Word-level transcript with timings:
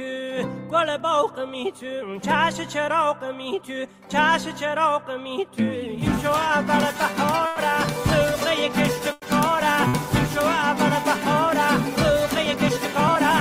تو 0.00 0.48
گل 0.72 0.96
باغ 0.96 1.40
می 1.40 1.72
تو 1.72 2.18
چش 2.18 2.60
چراغ 2.60 3.24
می 3.24 3.60
تو 3.60 3.86
چش 4.08 4.54
چراغ 4.60 5.10
می 5.10 5.46
تو 5.56 5.62
این 5.62 6.18
شو 6.22 6.30
اول 6.30 6.84
بهاره. 7.00 7.86
سوقه 8.04 8.68
کشت 8.68 9.04
کاره 9.30 9.80
این 10.14 10.26
شو 10.34 10.40
اول 10.40 10.94
بهاره. 11.06 11.68
سوقه 11.96 12.54
کشت 12.54 12.92
کاره 12.94 13.34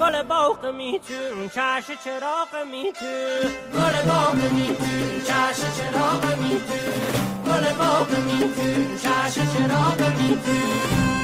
گل 0.00 0.22
باغ 0.22 0.66
می 0.66 1.00
تو 1.08 1.48
چش 1.48 1.86
چراغ 2.04 2.52
می 2.70 2.92
تو 2.92 3.14
گل 3.74 3.96
باغ 4.08 4.52
می 4.52 4.66
تو 4.66 5.20
چش 5.26 5.60
چراغ 5.76 6.24
می 6.38 6.60
تو 6.66 6.80
گل 7.50 7.72
باغ 7.72 8.10
می 8.10 8.38
تو 8.38 8.96
چش 9.02 9.34
چراغ 9.34 10.00
می 10.18 10.36
تو 10.44 11.23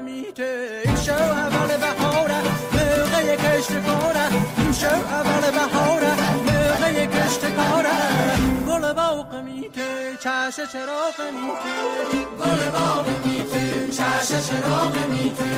میته 0.00 0.82
این 0.84 0.96
شو 0.96 1.12
اول 1.12 1.76
بهاره 1.76 2.40
موقع 2.72 3.36
کشت 3.36 3.72
کاره. 3.72 4.26
این 4.58 4.72
شو 4.72 4.86
اول 4.86 5.50
بهاره 5.50 6.12
موقع 6.46 7.06
کشت 7.06 7.40
کاره. 7.56 7.90
گل 8.68 8.92
باغ 8.92 9.34
میته 9.34 10.16
چش 10.20 10.56
چراغ 10.72 11.18
میته 11.36 11.76
گل 12.38 12.70
باغ 12.70 13.06
میته 13.26 13.88
چش 13.88 14.28
چراغ 14.48 14.96
میته 15.10 15.50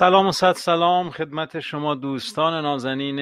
سلام 0.00 0.26
و 0.26 0.32
صد 0.32 0.52
سلام 0.52 1.10
خدمت 1.10 1.60
شما 1.60 1.94
دوستان 1.94 2.62
نازنین 2.62 3.18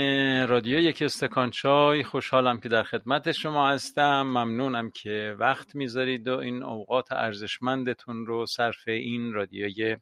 رادیو 0.48 0.78
یک 0.78 1.02
استکان 1.02 1.50
چای. 1.50 2.04
خوشحالم 2.04 2.60
که 2.60 2.68
در 2.68 2.82
خدمت 2.82 3.32
شما 3.32 3.68
هستم. 3.70 4.22
ممنونم 4.22 4.90
که 4.90 5.36
وقت 5.38 5.74
می‌ذارید 5.74 6.28
و 6.28 6.38
این 6.38 6.62
اوقات 6.62 7.12
ارزشمندتون 7.12 8.26
رو 8.26 8.46
صرف 8.46 8.88
این 8.88 9.32
رادیوی 9.32 9.96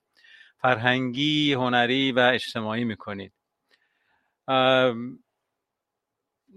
فرهنگی 0.58 1.52
هنری 1.52 2.12
و 2.12 2.18
اجتماعی 2.34 2.84
می‌کنید. 2.84 3.32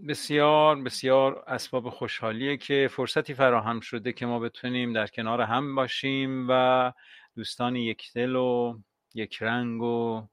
بسیار 0.08 0.82
بسیار 0.82 1.44
اسباب 1.48 1.90
خوشحالیه 1.90 2.58
که 2.58 2.90
فرصتی 2.92 3.34
فراهم 3.34 3.80
شده 3.80 4.14
که 4.14 4.26
ما 4.26 4.40
بتونیم 4.40 4.94
در 4.94 5.08
کنار 5.08 5.42
هم 5.42 5.76
باشیم 5.76 6.48
و 6.50 6.94
دوستان 7.36 7.76
یک 7.76 8.14
دل 8.16 8.36
و 8.36 8.80
یک 9.16 9.38
رنگ 9.42 9.82
و 9.82 10.28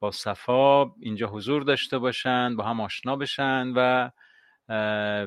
با 0.00 0.10
صفا 0.10 0.82
اینجا 1.00 1.26
حضور 1.26 1.62
داشته 1.62 1.98
باشند 1.98 2.56
با 2.56 2.64
هم 2.64 2.80
آشنا 2.80 3.16
بشن 3.16 3.72
و 3.76 4.10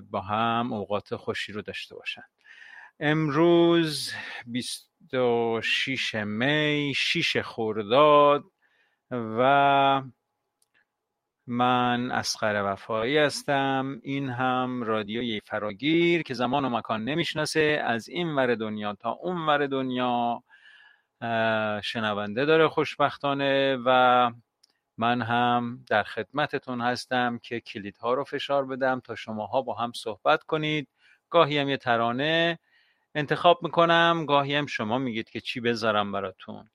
با 0.10 0.22
هم 0.22 0.74
اوقات 0.74 1.16
خوشی 1.16 1.54
رو 1.54 1.62
داشته 1.62 1.96
باشن. 1.96 2.24
امروز 3.00 4.12
26 4.46 6.16
می 6.16 6.94
6 6.98 7.38
خرداد 7.38 8.44
و 9.12 10.02
من 11.48 12.12
اسقر 12.12 12.64
وفایی 12.66 13.18
هستم. 13.18 14.00
این 14.04 14.30
هم 14.30 14.84
رادیوی 14.84 15.40
فراگیر 15.46 16.22
که 16.22 16.34
زمان 16.34 16.66
و 16.66 16.70
مکان 16.70 17.04
نمی‌شناسه. 17.04 17.84
از 17.86 18.10
این 18.10 18.36
ور 18.36 18.56
دنیا 18.56 18.94
تا 18.94 19.12
اون 19.12 19.46
ور 19.46 19.68
دنیا 19.68 20.44
شنونده 21.84 22.46
داره 22.46 22.68
خوشبختانه 22.68 23.78
و 23.86 24.32
من 24.98 25.22
هم 25.22 25.86
در 25.90 26.04
خدمتتون 26.04 26.82
هستم 26.82 27.40
که 27.44 27.60
کلیدها 27.60 28.14
رو 28.14 28.24
فشار 28.24 28.66
بدم 28.66 29.00
تا 29.00 29.16
شماها 29.16 29.62
با 29.62 29.74
هم 29.74 29.92
صحبت 29.96 30.44
کنید. 30.44 30.88
گاهی 31.30 31.58
هم 31.58 31.70
یه 31.70 31.78
ترانه 31.78 32.60
انتخاب 33.16 33.64
می‌کنم 33.64 34.26
گاهی 34.28 34.56
هم 34.56 34.66
شما 34.66 34.98
میگید 34.98 35.30
که 35.30 35.42
چی 35.42 35.60
بذارم 35.60 36.12
براتون. 36.12 36.70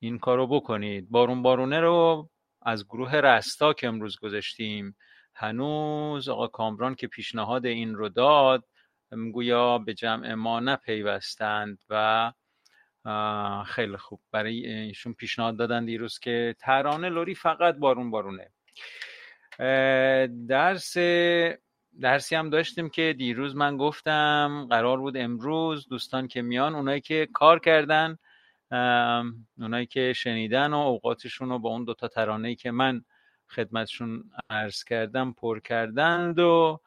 این 0.00 0.18
کارو 0.18 0.46
بکنید. 0.46 1.10
بارون 1.10 1.42
بارونه 1.42 1.80
رو 1.80 2.30
از 2.62 2.86
گروه 2.86 3.14
رستا 3.14 3.72
که 3.72 3.88
امروز 3.88 4.18
گذاشتیم 4.18 4.96
هنوز 5.34 6.28
آقا 6.28 6.46
کامران 6.46 6.94
که 6.94 7.06
پیشنهاد 7.06 7.66
این 7.66 7.94
رو 7.94 8.08
داد 8.08 8.64
گویا 9.32 9.78
به 9.78 9.94
جمع 9.94 10.34
ما 10.34 10.60
نپیوستند 10.60 11.78
و 11.88 12.32
خیلی 13.66 13.96
خوب. 13.96 14.20
برای 14.32 14.66
ایشون 14.66 15.12
پیشنهاد 15.12 15.56
دادن 15.56 15.84
دیروز 15.84 16.18
که 16.18 16.56
ترانه 16.58 17.08
لوری 17.08 17.34
فقط 17.34 17.76
بارون 17.76 18.10
بارونه. 18.10 18.50
درس 20.48 20.96
درسی 22.00 22.34
هم 22.34 22.50
داشتیم 22.50 22.88
که 22.88 23.14
دیروز 23.18 23.56
من 23.56 23.76
گفتم 23.76 24.66
قرار 24.70 24.98
بود 24.98 25.16
امروز 25.16 25.88
دوستان 25.88 26.28
که 26.28 26.42
میان 26.42 26.74
اونایی 26.74 27.00
که 27.00 27.28
کار 27.32 27.58
کردن 27.58 28.18
اونایی 29.58 29.86
که 29.86 30.12
شنیدن 30.12 30.72
و 30.72 30.76
اوقاتشون 30.76 31.48
رو 31.48 31.58
با 31.58 31.70
اون 31.70 31.84
دوتا 31.84 32.08
ترانه 32.08 32.54
که 32.54 32.70
من 32.70 33.04
خدمتشون 33.48 34.24
عرض 34.50 34.84
کردم 34.84 35.32
پر 35.32 35.60
کردند 35.60 36.38
و 36.38 36.80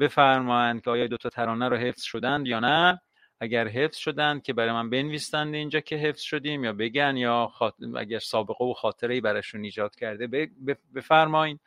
بفرمایند 0.00 0.82
که 0.82 0.90
آیا 0.90 1.06
دوتا 1.06 1.28
ترانه 1.28 1.68
رو 1.68 1.76
حفظ 1.76 2.02
شدند 2.02 2.46
یا 2.46 2.60
نه. 2.60 3.00
اگر 3.40 3.68
حفظ 3.68 3.96
شدند 3.96 4.42
که 4.42 4.52
برای 4.52 4.72
من 4.72 4.90
بنویسند 4.90 5.54
اینجا 5.54 5.80
که 5.80 5.96
حفظ 5.96 6.20
شدیم 6.20 6.64
یا 6.64 6.72
بگن 6.72 7.16
یا 7.16 7.52
اگر 7.96 8.18
سابقه 8.18 8.64
و 8.64 8.72
خاطره 8.72 9.14
ای 9.14 9.20
براشون 9.20 9.64
ایجاد 9.64 9.94
کرده 9.96 10.48
بفرمایین 10.94 11.58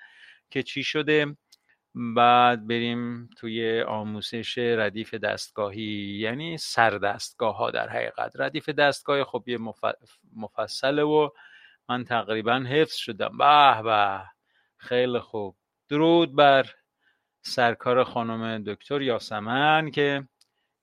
که 0.50 0.64
چی 0.64 0.84
شده. 0.84 1.38
بعد 1.96 2.68
بریم 2.68 3.30
توی 3.38 3.82
آموزش 3.82 4.58
ردیف 4.58 5.14
دستگاهی 5.14 6.18
یعنی 6.20 6.58
سر 6.58 6.90
دستگاه 6.90 7.58
ها 7.58 7.72
در 7.72 7.90
حقیقت. 7.90 8.32
ردیف 8.36 8.70
دستگاه 8.70 9.24
خب 9.24 9.44
یه 9.48 9.60
مفصله 10.36 11.04
و 11.04 11.30
من 11.90 12.04
تقریبا 12.04 12.56
حفظ 12.56 12.96
شدم. 12.96 13.38
به 13.38 13.82
به 13.84 14.22
خیلی 14.78 15.20
خوب. 15.20 15.56
درود 15.90 16.36
بر 16.36 16.66
سرکار 17.42 18.04
خانم 18.04 18.64
دکتر 18.64 19.02
یاسمن 19.02 19.92
که 19.92 20.28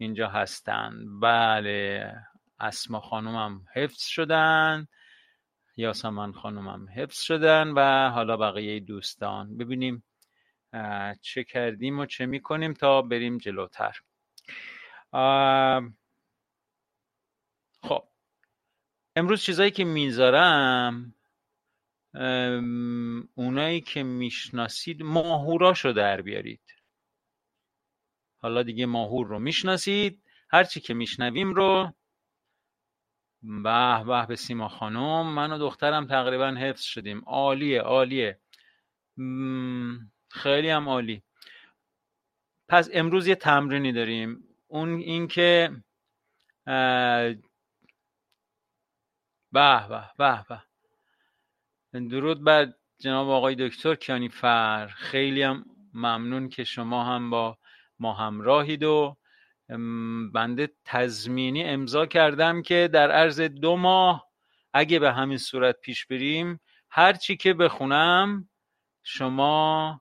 اینجا 0.00 0.28
هستن. 0.28 1.20
بله 1.20 2.14
اسما 2.60 3.00
خانومم 3.00 3.66
حفظ 3.74 4.02
شدن 4.02 4.86
یاسمن 5.76 6.32
خانومم 6.32 6.88
حفظ 6.96 7.20
شدن 7.20 7.68
و 7.68 8.10
حالا 8.10 8.36
بقیه 8.36 8.80
دوستان. 8.80 9.56
ببینیم 9.56 10.04
چه 11.20 11.44
کردیم 11.44 11.98
و 11.98 12.06
چه 12.06 12.26
می‌کنیم 12.26 12.74
تا 12.74 13.02
بریم 13.02 13.38
جلوتر. 13.38 14.00
خب 17.82 18.04
امروز 19.16 19.42
چیزایی 19.42 19.70
که 19.70 19.84
می‌ذارم 19.84 21.14
اونایی 23.34 23.80
که 23.80 24.02
می‌شناسید 24.02 25.02
ماهوراشو 25.02 25.92
در 25.92 26.22
بیارید. 26.22 26.79
حالا 28.42 28.62
دیگه 28.62 28.86
ماهور 28.86 29.26
رو 29.26 29.38
می‌شناسید. 29.38 30.22
هرچی 30.50 30.80
که 30.80 30.94
میشنویم 30.94 31.54
رو 31.54 31.92
به 33.42 34.04
به 34.04 34.26
به 34.26 34.36
سیما 34.36 34.68
خانم. 34.68 35.34
من 35.34 35.52
و 35.52 35.58
دخترم 35.58 36.06
تقریبا 36.06 36.48
حفظ 36.48 36.82
شدیم. 36.82 37.22
عالیه 37.26 37.80
عالیه. 37.80 38.38
خیلی 40.30 40.70
هم 40.70 40.88
عالی. 40.88 41.22
پس 42.68 42.88
امروز 42.92 43.26
یه 43.26 43.34
تمرینی 43.34 43.92
داریم. 43.92 44.44
اون 44.68 44.98
اینکه 44.98 45.82
به 49.52 49.88
به 49.88 50.10
به 50.18 50.44
به. 50.48 50.62
درود 52.08 52.44
بر 52.44 52.72
جناب 52.98 53.28
آقای 53.28 53.54
دکتر 53.54 53.94
کیانی 53.94 54.28
فر. 54.28 54.86
خیلی 54.86 55.42
هم 55.42 55.64
ممنون 55.94 56.48
که 56.48 56.64
شما 56.64 57.04
هم 57.04 57.30
با 57.30 57.58
ما 58.00 58.12
همراهید 58.12 58.82
و 58.82 59.16
بنده 60.34 60.68
تضمینی 60.84 61.64
امضا 61.64 62.06
کردم 62.06 62.62
که 62.62 62.88
در 62.92 63.10
عرض 63.10 63.40
دو 63.40 63.76
ماه 63.76 64.30
اگه 64.72 64.98
به 64.98 65.12
همین 65.12 65.38
صورت 65.38 65.80
پیش 65.80 66.06
بریم 66.06 66.60
هر 66.90 67.12
چی 67.12 67.36
که 67.36 67.54
بخونم 67.54 68.48
شما 69.02 70.00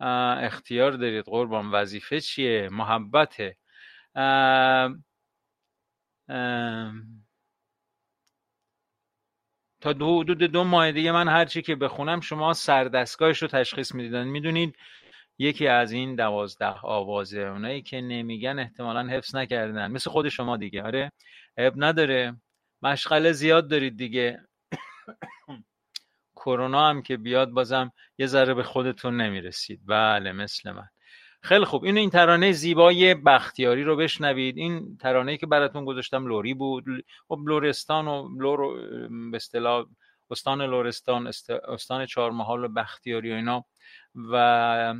اختیار 0.00 0.92
دارید. 0.92 1.24
قربان 1.24 1.70
وظیفه 1.70 2.20
چیه؟ 2.20 2.68
محبته. 2.68 3.56
تا 9.80 9.92
دو 9.92 10.20
حدود 10.20 10.38
دو, 10.38 10.46
دو 10.46 10.64
ماه 10.64 10.92
دیگه 10.92 11.12
من 11.12 11.28
هرچی 11.28 11.62
که 11.62 11.76
بخونم 11.76 12.20
شما 12.20 12.52
سردستگاهش 12.52 13.42
رو 13.42 13.48
تشخیص 13.48 13.94
می‌دیدن 13.94 14.24
می‌دونید 14.24 14.76
یکی 15.38 15.66
از 15.66 15.92
این 15.92 16.14
دوازده 16.14 16.80
آوازه 16.82 17.40
اونایی 17.40 17.82
که 17.82 18.00
نمیگن 18.00 18.58
احتمالا 18.58 19.08
حفظ 19.08 19.34
نکردن. 19.36 19.90
مثل 19.90 20.10
خود 20.10 20.28
شما 20.28 20.56
دیگه. 20.56 20.82
آره 20.82 21.12
اب 21.56 21.74
نداره. 21.76 22.36
مشغله 22.82 23.32
زیاد 23.32 23.68
دارید 23.68 23.96
دیگه. 23.96 24.40
کرونا 26.36 26.88
هم 26.88 27.02
که 27.02 27.16
بیاد 27.16 27.50
بازم 27.50 27.92
یه 28.18 28.26
ذره 28.26 28.54
به 28.54 28.62
خودتون 28.62 29.20
نمی‌رسید. 29.20 29.80
بله 29.86 30.32
مثل 30.32 30.72
من. 30.72 30.88
خیلی 31.42 31.64
خوب. 31.64 31.84
این 31.84 31.96
این 31.98 32.10
ترانه 32.10 32.52
زیبای 32.52 33.14
بختیاری 33.14 33.82
رو 33.82 33.96
بشنوید. 33.96 34.58
این 34.58 34.96
ترانه 34.96 35.36
که 35.36 35.46
براتون 35.46 35.84
گذاشتم 35.84 36.26
لوری 36.26 36.54
بود. 36.54 36.84
خب 37.28 37.38
لورستان 37.46 38.08
و 38.08 38.38
لور 38.38 38.88
به 39.30 39.36
اصطلاح 39.36 39.86
استان 40.30 40.62
لورستان 40.62 41.26
استان 41.68 42.06
چهارمحال 42.06 42.64
و 42.64 42.68
بختیاری 42.68 43.32
و 43.32 43.34
اینا. 43.34 43.64
و 44.32 44.94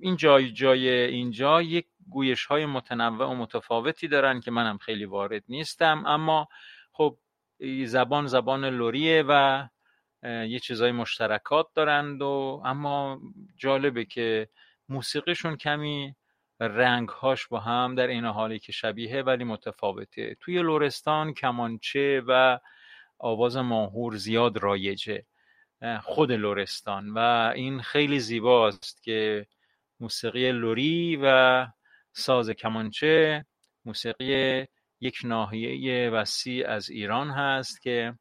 این 0.00 0.16
جای 0.16 0.52
جای 0.52 0.88
اینجا 0.88 1.62
یک 1.62 1.86
گویش 2.10 2.44
های 2.44 2.66
متنوع 2.66 3.26
و 3.26 3.34
متفاوتی 3.34 4.08
دارن 4.08 4.40
که 4.40 4.50
منم 4.50 4.78
خیلی 4.78 5.04
وارد 5.04 5.42
نیستم. 5.48 6.04
اما 6.06 6.48
خب 6.92 7.18
زبان 7.84 8.26
زبان 8.26 8.64
لوریه 8.64 9.24
و 9.28 9.64
یه 10.24 10.58
چیزای 10.58 10.92
مشترکات 10.92 11.66
دارند 11.74 12.22
و 12.22 12.62
اما 12.64 13.20
جالبه 13.56 14.04
که 14.04 14.48
موسیقیشون 14.88 15.56
کمی 15.56 16.14
رنگهاش 16.60 17.46
با 17.46 17.60
هم 17.60 17.94
در 17.94 18.06
این 18.06 18.24
حالی 18.24 18.58
که 18.58 18.72
شبیه 18.72 19.22
ولی 19.22 19.44
متفاوته. 19.44 20.36
توی 20.40 20.62
لورستان 20.62 21.34
کمانچه 21.34 22.22
و 22.26 22.58
آواز 23.18 23.56
ماهور 23.56 24.16
زیاد 24.16 24.56
رایجه. 24.56 25.26
خود 26.02 26.32
لورستان 26.32 27.10
و 27.10 27.18
این 27.54 27.80
خیلی 27.80 28.20
زیباست 28.20 29.02
که 29.02 29.46
موسیقی 30.00 30.52
لوری 30.52 31.18
و 31.22 31.66
ساز 32.12 32.50
کمانچه 32.50 33.44
موسیقی 33.84 34.64
یک 35.00 35.18
ناحیه 35.24 36.10
وسیع 36.10 36.68
از 36.68 36.90
ایران 36.90 37.30
هست 37.30 37.82
که 37.82 38.18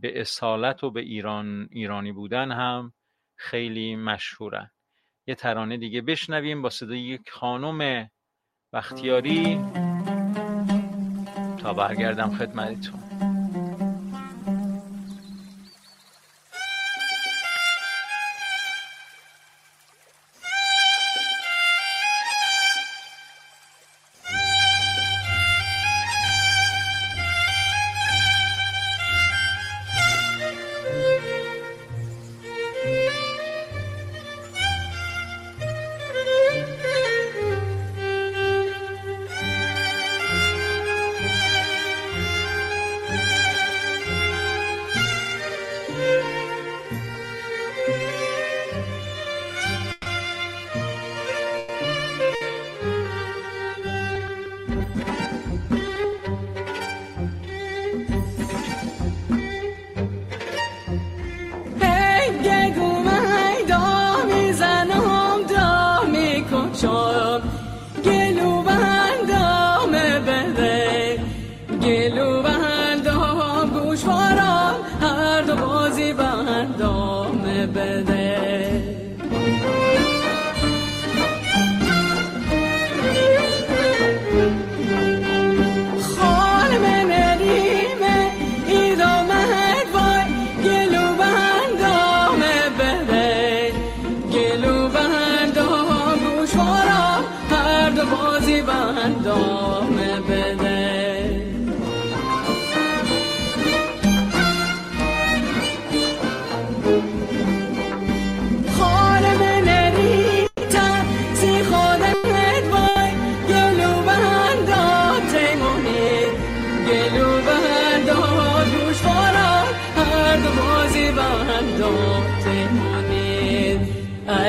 به 0.00 0.20
اصالت 0.20 0.84
و 0.84 0.90
به 0.90 1.00
ایران 1.00 1.68
ایرانی 1.70 2.12
بودن 2.12 2.52
هم 2.52 2.92
خیلی 3.36 3.96
مشهورن. 3.96 4.70
یه 5.26 5.34
ترانه 5.34 5.76
دیگه 5.76 6.00
بشنویم 6.00 6.62
با 6.62 6.70
صدای 6.70 7.00
یک 7.00 7.30
خانم 7.30 8.10
بختیاری. 8.72 9.60
تا 11.58 11.72
برگردم 11.72 12.36
خدمتتون. 12.38 13.33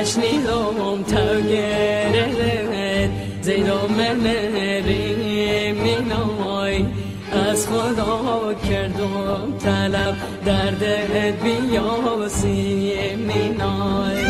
اشنیدم 0.06 1.04
تو 1.04 1.42
گره 1.50 3.10
زیدم 3.42 3.90
مریم 4.24 5.76
مینای 5.76 6.86
از 7.50 7.68
خدا 7.68 8.54
کردم 8.70 9.58
طلب 9.60 10.16
دردت 10.46 11.44
بیاسی 11.44 12.94
مینای 13.16 14.25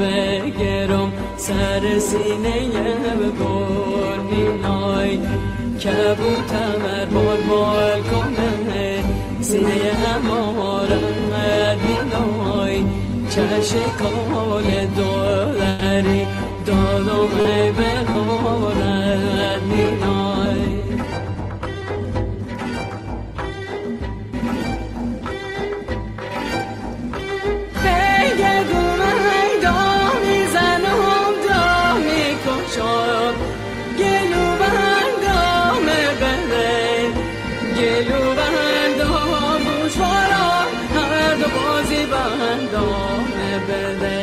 بگرم 0.00 1.12
سر 1.36 1.98
سینه 1.98 2.68
بگل 3.20 4.20
نینای 4.30 5.18
کبوتر 5.82 7.04
بال 7.14 7.40
بال 7.48 8.02
کنه. 8.02 9.04
سینه 9.40 9.92
همارم 10.04 11.04
بینای 11.82 12.84
چش 13.30 13.72
کال 13.98 14.86
دولری 14.96 16.26
دادم 16.66 17.28
به 17.76 18.12
خورد 18.12 19.62
better 43.70 43.94
then. 44.00 44.19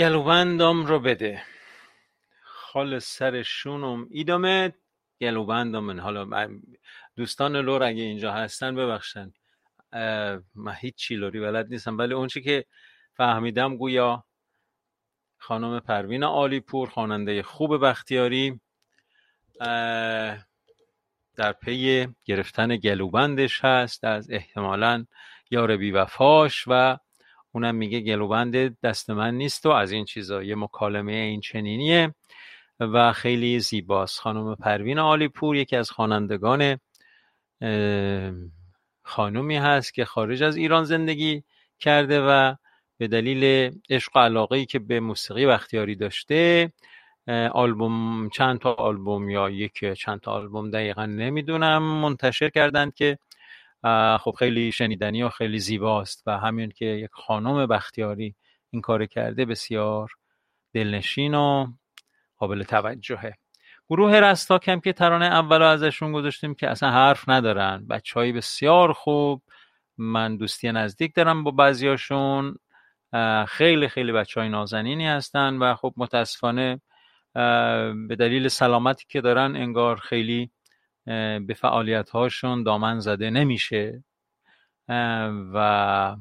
گلوبندم 0.00 0.86
رو 0.86 1.00
بده. 1.00 1.42
خال 2.42 2.98
سر 2.98 3.42
شونم. 3.42 4.06
ایدامه 4.10 4.74
گلوبندم 5.20 6.00
حالا 6.00 6.48
دوستان 7.16 7.56
لور 7.56 7.82
اگه 7.82 8.02
اینجا 8.02 8.32
هستن 8.32 8.74
ببخشن. 8.74 9.32
من 10.54 10.74
هیچ 10.78 11.12
لوری 11.12 11.40
بلد 11.40 11.68
نیستم. 11.68 11.98
ولی 11.98 12.14
اون 12.14 12.28
که 12.28 12.64
فهمیدم 13.14 13.76
گویا 13.76 14.24
خانم 15.38 15.80
پروین 15.80 16.24
آلیپور 16.24 16.88
خواننده 16.88 17.42
خوب 17.42 17.86
بختیاری 17.86 18.60
در 21.36 21.52
پی 21.62 22.08
گرفتن 22.24 22.76
گلوبندش 22.76 23.64
هست. 23.64 24.04
از 24.04 24.30
احتمالا 24.30 25.06
یار 25.50 25.76
بیوفاش 25.76 26.64
و 26.66 26.98
اونم 27.52 27.74
میگه 27.74 28.00
گلوبند 28.00 28.80
دست 28.80 29.10
من 29.10 29.34
نیست 29.34 29.66
و 29.66 29.70
از 29.70 29.92
این 29.92 30.04
چیزا. 30.04 30.42
یه 30.42 30.54
مکالمه 30.54 31.12
این 31.12 31.40
چنینیه 31.40 32.14
و 32.80 33.12
خیلی 33.12 33.60
زیباست. 33.60 34.20
خانم 34.20 34.54
پروین 34.54 34.98
آلیپور 34.98 35.56
یکی 35.56 35.76
از 35.76 35.90
خوانندگان 35.90 36.78
خانومی 39.02 39.56
هست 39.56 39.94
که 39.94 40.04
خارج 40.04 40.42
از 40.42 40.56
ایران 40.56 40.84
زندگی 40.84 41.42
کرده 41.78 42.20
و 42.20 42.54
به 42.98 43.08
دلیل 43.08 43.72
عشق 43.90 44.16
و 44.16 44.20
علاقه 44.20 44.56
ای 44.56 44.66
که 44.66 44.78
به 44.78 45.00
موسیقی 45.00 45.46
بختیاری 45.46 45.96
داشته 45.96 46.72
آلبوم 47.52 48.28
چند 48.28 48.58
تا 48.58 48.72
آلبوم 48.72 49.30
یا 49.30 49.50
یک 49.50 49.84
چند 49.92 50.20
تا 50.20 50.32
آلبوم 50.32 50.70
دقیقا 50.70 51.06
نمی‌دونم 51.06 51.82
منتشر 51.82 52.48
کردند 52.48 52.94
که 52.94 53.18
خب 54.20 54.34
خیلی 54.38 54.72
شنیدنی 54.72 55.22
و 55.22 55.28
خیلی 55.28 55.58
زیباست 55.58 56.22
و 56.26 56.38
همین 56.38 56.70
که 56.70 56.84
یک 56.84 57.10
خانم 57.12 57.66
بختیاری 57.66 58.34
این 58.70 58.82
کار 58.82 59.06
کرده 59.06 59.44
بسیار 59.44 60.10
دلنشین 60.74 61.34
و 61.34 61.66
قابل 62.36 62.62
توجهه. 62.62 63.34
گروه 63.90 64.20
رستاک 64.20 64.68
هم 64.68 64.80
که 64.80 64.92
ترانه 64.92 65.24
اول 65.24 65.62
ازشون 65.62 66.12
گذاشتیم 66.12 66.54
که 66.54 66.70
اصلا 66.70 66.90
حرف 66.90 67.28
ندارن. 67.28 67.86
بچه 67.86 68.14
های 68.14 68.32
بسیار 68.32 68.92
خوب. 68.92 69.42
من 69.98 70.36
دوستی 70.36 70.72
نزدیک 70.72 71.14
دارم 71.14 71.44
با 71.44 71.50
بعضیاشون. 71.50 72.56
خیلی 73.48 73.88
خیلی 73.88 74.12
بچه 74.12 74.40
های 74.40 74.48
نازنینی 74.48 75.06
هستن 75.06 75.56
و 75.56 75.74
خب 75.74 75.94
متاسفانه 75.96 76.80
به 78.08 78.16
دلیل 78.18 78.48
سلامتی 78.48 79.04
که 79.08 79.20
دارن 79.20 79.56
انگار 79.56 79.96
خیلی 79.96 80.50
به 81.46 81.54
فعالیت 81.56 82.10
هاشون 82.10 82.62
دامن 82.62 83.00
زده 83.00 83.30
نمیشه. 83.30 84.04
و 85.54 86.16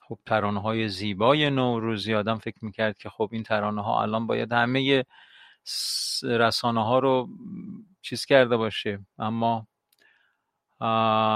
خب 0.00 0.18
ترانه 0.26 0.60
های 0.60 0.88
زیبای 0.88 1.50
نوروزی 1.50 2.14
آدم 2.14 2.38
فکر 2.38 2.64
می‌کرد 2.64 2.98
که 2.98 3.08
خب 3.08 3.28
این 3.32 3.42
ترانه 3.42 3.82
ها 3.82 4.02
الان 4.02 4.26
باید 4.26 4.52
همه 4.52 5.04
رسانه 6.22 6.84
ها 6.84 6.98
رو 6.98 7.28
چیز 8.02 8.24
کرده 8.24 8.56
باشه. 8.56 8.98
اما 9.18 9.66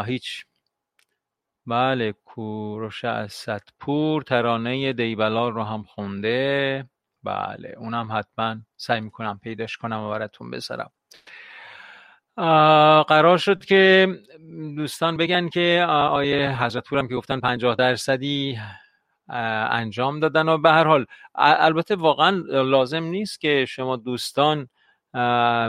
هیچ. 0.06 0.44
بله 1.66 2.12
کوروش 2.12 3.04
از 3.04 3.32
ستپور 3.32 4.22
ترانه 4.22 4.92
دیبلار 4.92 5.52
رو 5.52 5.62
هم 5.62 5.82
خونده. 5.82 6.88
بله 7.22 7.74
اونم 7.78 8.08
حتما 8.12 8.56
سعی 8.76 9.00
می‌کنم 9.00 9.38
پیداش 9.42 9.76
کنم 9.76 10.00
و 10.00 10.10
براتون 10.10 10.50
بذارم. 10.50 10.90
قرار 13.08 13.38
شد 13.38 13.64
که 13.64 14.08
دوستان 14.76 15.16
بگن 15.16 15.48
که 15.48 15.86
آیه 15.88 16.62
حضرت 16.62 16.84
پورم 16.84 17.08
که 17.08 17.14
گفتن 17.14 17.40
پنجاه 17.40 17.74
درصدی 17.74 18.58
انجام 19.28 20.20
دادن 20.20 20.48
و 20.48 20.58
به 20.58 20.70
هر 20.70 20.84
حال 20.84 21.06
البته 21.34 21.96
واقعا 21.96 22.30
لازم 22.48 23.02
نیست 23.04 23.40
که 23.40 23.64
شما 23.68 23.96
دوستان 23.96 24.68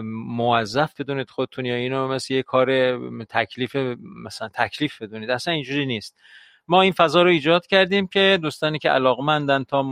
موظف 0.04 1.01
بدونید 1.01 1.30
خودتون 1.30 1.65
یا 1.65 1.75
اینو 1.75 2.08
مثل 2.08 2.34
یه 2.34 2.43
کار 2.43 2.97
تکلیف 3.25 3.75
مثلا 4.25 4.49
تکلیف 4.54 5.01
بدونید 5.01 5.30
اصلا 5.30 5.54
اینجوری 5.54 5.86
نیست. 5.86 6.17
ما 6.67 6.82
این 6.82 6.91
فضا 6.91 7.21
رو 7.21 7.30
ایجاد 7.30 7.67
کردیم 7.67 8.08
که 8.08 8.39
دوستانی 8.41 8.80
که 8.80 8.89
علاقمندن 8.89 9.63
تا 9.63 9.86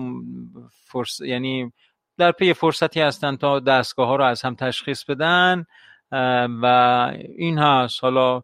فرص... 0.85 1.19
یعنی 1.21 1.73
در 2.17 2.31
پی 2.31 2.53
فرصتی 2.53 3.01
هستن 3.01 3.35
تا 3.35 3.59
دستگاه 3.59 4.07
ها 4.07 4.15
رو 4.15 4.23
از 4.23 4.41
هم 4.41 4.55
تشخیص 4.55 5.03
بدن 5.03 5.65
و 6.61 6.65
این 7.37 7.57
هست. 7.57 8.03
حالا 8.03 8.41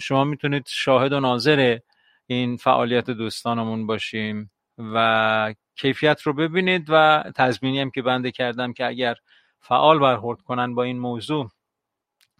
شما 0.00 0.24
می‌تونید 0.24 0.66
شاهد 0.68 1.12
و 1.12 1.20
ناظر 1.20 1.78
این 2.26 2.56
فعالیت 2.56 3.10
دوستانمون 3.10 3.86
باشیم 3.86 4.50
و 4.78 5.54
کیفیت 5.76 6.22
رو 6.22 6.32
ببینید 6.32 6.86
و 6.88 7.24
تضمینی 7.36 7.80
هم 7.80 7.90
که 7.90 8.02
بنده 8.02 8.30
کردم 8.30 8.72
که 8.72 8.86
اگر 8.86 9.14
فعال 9.60 9.98
برخورد 9.98 10.40
کنن 10.40 10.74
با 10.74 10.82
این 10.82 10.98
موضوع 10.98 11.50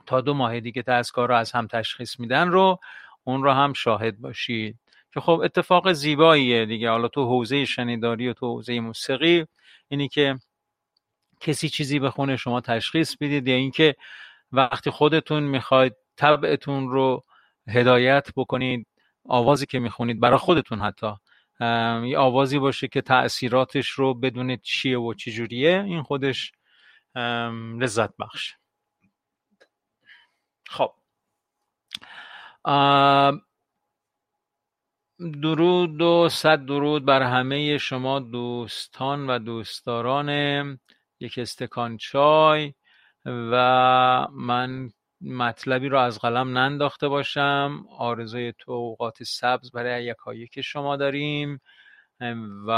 تا 0.06 0.20
دو 0.20 0.34
ماه 0.34 0.60
دیگه 0.60 0.82
دستگاه 0.82 1.26
رو 1.26 1.36
از 1.36 1.52
هم 1.52 1.66
تشخیص 1.66 2.20
میدن 2.20 2.48
رو 2.48 2.78
اون 3.24 3.42
رو 3.42 3.50
هم 3.50 3.72
شاهد 3.72 4.18
باشید. 4.18 4.78
که 5.14 5.20
خب 5.20 5.40
اتفاق 5.44 5.92
زیباییه 5.92 6.66
دیگه. 6.66 6.90
حالا 6.90 7.08
تو 7.08 7.24
حوزه 7.24 7.64
شنیداری 7.64 8.28
و 8.28 8.32
تو 8.32 8.46
حوزه 8.46 8.80
موسیقی 8.80 9.46
اینی 9.88 10.08
که 10.08 10.38
کسی 11.40 11.68
چیزی 11.68 11.98
بخونه 11.98 12.36
شما 12.36 12.60
تشخیص 12.60 13.16
بدید 13.16 13.48
یا 13.48 13.54
اینکه 13.54 13.94
وقتی 14.56 14.90
خودتون 14.90 15.42
می‌خواید 15.42 15.94
طبعتون 16.16 16.88
رو 16.88 17.24
هدایت 17.68 18.28
بکنید 18.36 18.86
آوازی 19.28 19.66
که 19.66 19.78
می‌خونید 19.78 20.20
برای 20.20 20.38
خودتون 20.38 20.80
حتی 20.80 21.12
یه 22.04 22.18
آوازی 22.18 22.58
باشه 22.58 22.88
که 22.88 23.00
تاثیراتش 23.02 23.88
رو 23.88 24.14
بدونید 24.14 24.60
چیه 24.62 24.98
و 24.98 25.14
چجوریه 25.14 25.82
این 25.86 26.02
خودش 26.02 26.52
لذت 27.78 28.16
بخش 28.16 28.54
خب. 30.68 30.94
درود 35.42 36.02
و 36.02 36.28
صد 36.28 36.64
درود 36.66 37.04
بر 37.04 37.22
همه 37.22 37.78
شما 37.78 38.20
دوستان 38.20 39.30
و 39.30 39.38
دوستداران 39.38 40.30
یک 41.20 41.38
استکان 41.38 41.96
چای. 41.96 42.74
و 43.26 44.28
من 44.32 44.90
مطلبی 45.20 45.88
رو 45.88 45.98
از 45.98 46.18
قلم 46.18 46.58
ننداخته 46.58 47.08
باشم. 47.08 47.84
آرزوی 47.98 48.52
تو 48.58 48.72
اوقات 48.72 49.22
سبز 49.22 49.70
برای 49.70 50.04
یکایی 50.04 50.46
که 50.46 50.62
شما 50.62 50.96
داریم. 50.96 51.60
و 52.66 52.70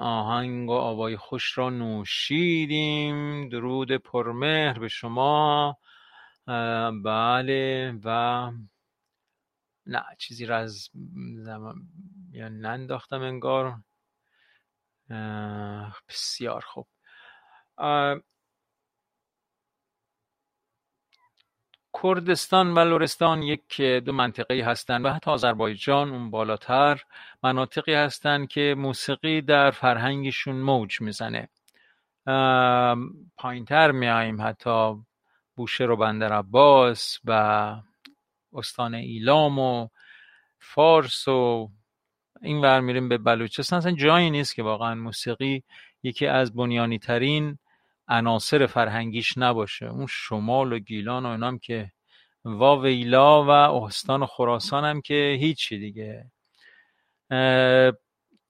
آهنگ 0.00 0.68
و 0.68 0.72
آوای 0.72 1.16
خوش 1.16 1.58
را 1.58 1.70
نوشیدیم. 1.70 3.48
درود 3.48 3.92
پرمهر 3.92 4.78
به 4.78 4.88
شما. 4.88 5.78
بله 7.04 7.92
و 8.04 8.50
نه 9.86 10.02
چیزی 10.18 10.46
را 10.46 10.58
از 10.58 10.88
یا 12.32 12.48
ننداختم 12.48 13.20
انگار. 13.20 13.76
بسیار 16.08 16.60
خوب. 16.60 16.86
کردستان 22.02 22.74
و 22.74 22.78
لورستان 22.78 23.42
یک 23.42 23.80
دو 23.80 24.12
منطقه 24.12 24.64
هستند 24.64 25.04
و 25.04 25.10
حتی 25.10 25.30
آذربایجان 25.30 26.10
اون 26.10 26.30
بالاتر 26.30 27.02
مناطقی 27.42 27.94
هستند 27.94 28.48
که 28.48 28.74
موسیقی 28.78 29.42
در 29.42 29.70
فرهنگشون 29.70 30.56
موج 30.56 31.00
می‌زنه. 31.00 31.48
پایینتر 33.36 33.90
میاییم 33.90 34.42
حتی 34.42 34.94
بوشهر 35.56 35.90
و 35.90 35.96
بندر 35.96 36.32
عباس 36.32 37.18
و 37.24 37.32
استان 38.52 38.94
ایلام 38.94 39.58
و 39.58 39.88
فارس 40.58 41.28
و 41.28 41.70
این 42.42 42.60
ور 42.60 42.80
میریم 42.80 43.08
به 43.08 43.18
بلوچستان. 43.18 43.78
اصلا 43.78 43.92
جایی 43.92 44.30
نیست 44.30 44.54
که 44.54 44.62
واقعا 44.62 44.94
موسیقی 44.94 45.64
یکی 46.02 46.26
از 46.26 46.54
بنیانی 46.54 46.98
ترین 46.98 47.58
عناصر 48.08 48.66
فرهنگیش 48.66 49.38
نباشه. 49.38 49.86
اون 49.86 50.06
شمال 50.10 50.72
و 50.72 50.78
گیلان 50.78 51.26
و 51.26 51.28
اینام 51.28 51.58
که 51.58 51.92
واویلا 52.44 53.44
و 53.44 53.50
استان 53.50 54.22
و 54.22 54.26
خراسان 54.26 54.84
هم 54.84 55.00
که 55.00 55.36
هیچی 55.40 55.78
دیگه. 55.78 56.24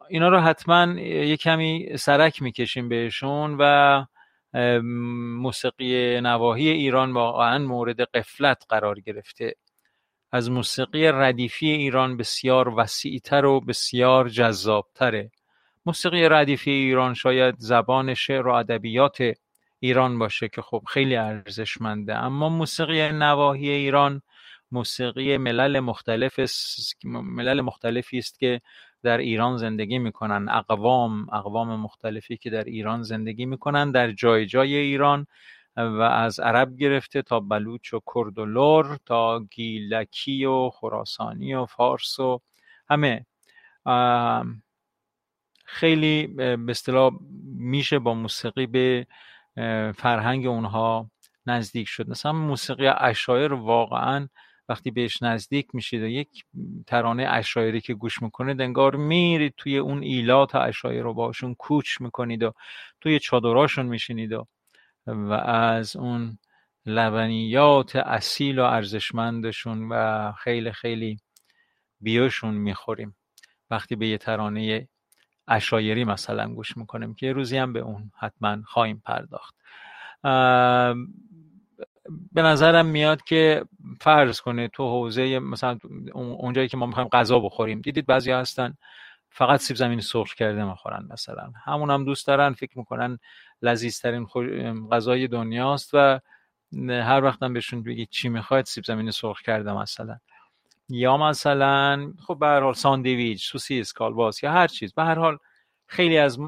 اینا 0.09 0.29
رو 0.29 0.41
حتما 0.41 1.01
یه 1.01 1.37
کمی 1.37 1.97
سرک 1.97 2.43
می‌کشیم 2.43 2.89
بهشون 2.89 3.57
و 3.61 4.05
موسیقی 5.43 6.21
نواحی 6.21 6.69
ایران 6.69 7.13
واقعا 7.13 7.59
مورد 7.59 8.01
قفلت 8.01 8.65
قرار 8.69 9.01
گرفته. 9.01 9.55
از 10.33 10.51
موسیقی 10.51 11.07
ردیفی 11.07 11.67
ایران 11.67 12.17
بسیار 12.17 12.69
وسیعتر 12.69 13.45
و 13.45 13.61
بسیار 13.61 14.29
جذابتره. 14.29 15.31
موسیقی 15.87 16.29
ردیفی 16.29 16.71
ایران 16.71 17.15
شاید 17.15 17.55
زبان 17.59 18.15
شعر 18.15 18.47
و 18.47 18.53
ادبیات 18.53 19.19
ایران 19.81 20.19
باشه 20.19 20.49
که 20.49 20.63
خب 20.63 20.83
خیلی 20.89 21.17
ارزشمنده. 21.17 22.17
اما 22.17 22.49
موسیقی 22.49 23.13
نواحی 23.13 23.71
ایران 23.71 24.23
موسیقی 24.71 25.37
ملل 25.37 25.81
مختلف 25.81 26.41
ملل 27.05 27.61
مختلفی 27.61 28.19
است 28.19 28.39
که 28.39 28.61
در 29.03 29.19
ایران 29.19 29.57
زندگی 29.57 29.99
می‌کنن. 29.99 30.49
اقوام 30.49 31.31
اقوام 31.33 31.81
مختلفی 31.81 32.37
که 32.37 32.51
در 32.51 32.65
ایران 32.65 33.03
زندگی 33.03 33.47
می‌کنن. 33.47 33.91
در 33.91 34.13
جای 34.13 34.47
جای 34.47 34.75
ایران 34.75 35.27
و 35.77 36.01
از 36.01 36.41
عرب 36.41 36.77
گرفته 36.77 37.23
تا 37.23 37.41
بلوچ 37.41 37.95
و 37.95 38.01
کرد 38.15 38.39
و 38.39 38.47
لور 38.47 38.99
تا 39.07 39.41
گیلکی 39.41 40.45
و 40.45 40.71
خراسانی 40.71 41.55
و 41.55 41.67
فارس 41.67 42.19
و 42.21 42.41
همه. 42.91 43.27
خیلی 45.65 46.27
به 46.27 46.59
اصطلاح 46.69 47.11
میشه 47.59 47.99
با 47.99 48.15
موسیقی 48.15 48.67
به 48.67 49.07
فرهنگ 49.97 50.47
اونها 50.47 51.11
نزدیک 51.47 51.89
شد. 51.89 52.09
مثلا 52.09 52.33
موسیقی 52.33 52.87
اشایر 52.87 53.53
واقعا 53.53 54.29
وقتی 54.69 54.91
بهش 54.91 55.23
نزدیک 55.23 55.67
میشید 55.73 56.03
و 56.03 56.07
یک 56.07 56.45
ترانه 56.87 57.27
اشایری 57.29 57.81
که 57.81 57.95
گوش 57.95 58.23
می‌کنید 58.23 58.61
انگار 58.61 58.97
میرید 58.97 59.55
توی 59.57 59.79
اون 59.79 60.03
ایلات 60.03 60.55
اشایر 60.55 61.03
رو 61.03 61.15
باشون 61.15 61.55
کوچ 61.55 62.01
می‌کنید 62.01 62.43
و 62.43 62.53
توی 63.01 63.19
چادراشون 63.19 63.87
میشینید 63.87 64.33
و 64.33 64.47
و 65.07 65.33
از 65.51 65.97
اون 65.97 66.39
لبنیات 66.87 67.97
اصیل 67.97 68.59
و 68.59 68.65
ارزشمندشون 68.65 69.89
و 69.89 70.33
خیلی 70.33 70.73
خیلی 70.73 71.19
بیوشون 72.01 72.55
می‌خوریم. 72.55 73.17
وقتی 73.71 73.97
به 73.97 74.09
یه 74.09 74.19
ترانه 74.19 74.89
اشایری 75.49 76.05
مثلا 76.05 76.49
گوش 76.55 76.77
می‌کنیم 76.77 77.15
که 77.15 77.33
روزی 77.33 77.57
هم 77.59 77.73
به 77.73 77.81
اون 77.81 78.13
حتما 78.19 78.59
خواهیم 78.65 79.03
پرداخت. 79.05 79.55
به 82.33 82.43
نظرم 82.43 82.87
میاد 82.87 83.23
که 83.23 83.65
فرض 84.01 84.41
کنه 84.41 84.69
تو 84.69 84.89
حوزه 84.89 85.39
مثلا 85.39 85.79
اونجایی 86.15 86.69
که 86.69 86.77
ما 86.77 86.87
می‌خوایم 86.87 87.09
غذا 87.09 87.39
بخوریم 87.39 87.81
دیدید 87.81 88.07
بعضی 88.07 88.31
هستن 88.33 88.75
فقط 89.31 89.61
سیب 89.61 89.77
زمینی 89.77 90.03
سرخ 90.03 90.35
کرده 90.35 90.65
می‌خورن 90.65 91.09
مثلا. 91.11 91.53
همون 91.65 91.91
هم 91.91 92.05
دوست 92.05 92.27
دارن 92.27 92.53
فکر 92.53 92.79
می‌کنن 92.79 93.19
لذیذترین 93.63 94.27
غذای 94.93 95.29
دنیاست 95.29 95.91
و 95.95 96.21
هر 96.89 97.25
وقت 97.25 97.43
هم 97.43 97.53
بهشون 97.53 97.83
بگید 97.83 98.09
چی 98.11 98.29
می‌خواید 98.29 98.65
سیب 98.65 98.85
زمینی 98.85 99.13
سرخ 99.13 99.43
کرده 99.43 99.73
مثلا. 99.73 100.19
یا 100.89 101.17
مثلا 101.17 102.13
خب 102.27 102.39
به 102.39 102.47
هر 102.47 102.61
حال 102.61 102.75
ساندویچ 102.75 103.49
سوسیس 103.49 103.93
کالباس 103.93 104.43
یا 104.43 104.53
هر 104.53 104.67
چیز. 104.67 104.95
به 104.95 105.03
هر 105.03 105.19
حال 105.19 105.39
خیلی 105.87 106.19
از 106.19 106.39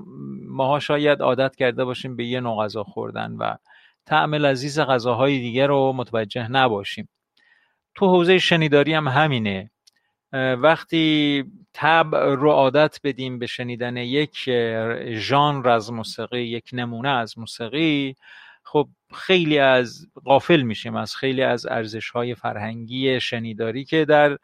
ماها 0.48 0.80
شاید 0.80 1.22
عادت 1.22 1.56
کرده 1.56 1.84
باشیم 1.84 2.16
به 2.16 2.24
یه 2.24 2.40
نوع 2.40 2.64
غذا 2.64 2.84
خوردن 2.84 3.32
و 3.32 3.56
طعم 4.06 4.34
لذیذ 4.34 4.80
غذاهای 4.80 5.38
دیگه 5.38 5.66
رو 5.66 5.92
متوجه 5.92 6.48
نباشیم. 6.48 7.08
تو 7.94 8.06
حوزه 8.06 8.38
شنیداری 8.38 8.94
هم 8.94 9.08
همینه. 9.08 9.70
وقتی 10.32 11.44
تب 11.74 12.14
رو 12.14 12.50
عادت 12.50 13.00
بدیم 13.04 13.38
به 13.38 13.46
شنیدن 13.46 13.96
یک 13.96 14.50
ژانر 15.12 15.68
از 15.68 15.92
موسیقی 15.92 16.42
یک 16.42 16.70
نمونه 16.72 17.08
از 17.08 17.38
موسیقی 17.38 18.16
خب 18.72 18.88
خیلی 19.14 19.58
از 19.58 20.06
غافل 20.24 20.62
میشیم 20.62 20.96
از 20.96 21.16
خیلی 21.16 21.42
از 21.42 21.66
ارزش 21.66 22.10
های 22.10 22.34
فرهنگی 22.34 23.20
شنیداری 23.20 23.84
که 23.84 24.04
در 24.04 24.38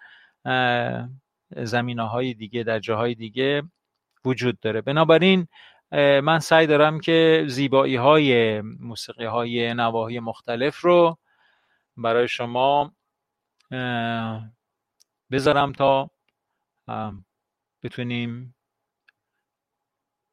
زمینه 1.57 2.09
های 2.09 2.35
دیگه 2.35 2.63
در 2.63 2.79
جاهای 2.79 3.15
دیگه 3.15 3.63
وجود 4.25 4.61
داره. 4.61 4.81
بنابراین 4.81 5.47
من 6.23 6.39
سعی 6.39 6.67
دارم 6.67 7.01
که 7.01 7.45
زیبایی 7.49 7.97
های 7.97 8.61
موسیقی 8.61 9.25
های 9.25 9.75
نواحی 9.75 10.21
مختلف 10.21 10.81
رو 10.81 11.19
برای 11.97 12.29
شما 12.29 12.93
بذارم 15.31 15.73
تا 15.73 16.11
بتونیم 17.83 18.55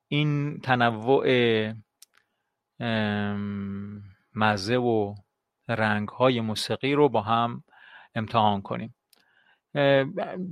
این 0.08 0.60
تنوع 0.60 1.26
مزه 4.36 4.78
و 4.78 5.16
رنگ 5.68 6.08
های 6.10 6.42
موسیقی 6.42 6.94
رو 6.94 7.10
با 7.10 7.22
هم 7.22 7.64
امتحان 8.16 8.62
کنیم. 8.62 8.96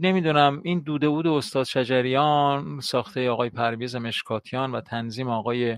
نمی‌دونم 0.02 0.62
این 0.64 0.80
دوده 0.80 1.10
بود 1.10 1.28
استاد 1.28 1.64
شجریان 1.64 2.80
ساخته 2.80 3.30
آقای 3.30 3.50
پرویز 3.50 3.96
مشکاتیان 3.96 4.72
و 4.72 4.82
تنظیم 4.82 5.30
آقای 5.30 5.78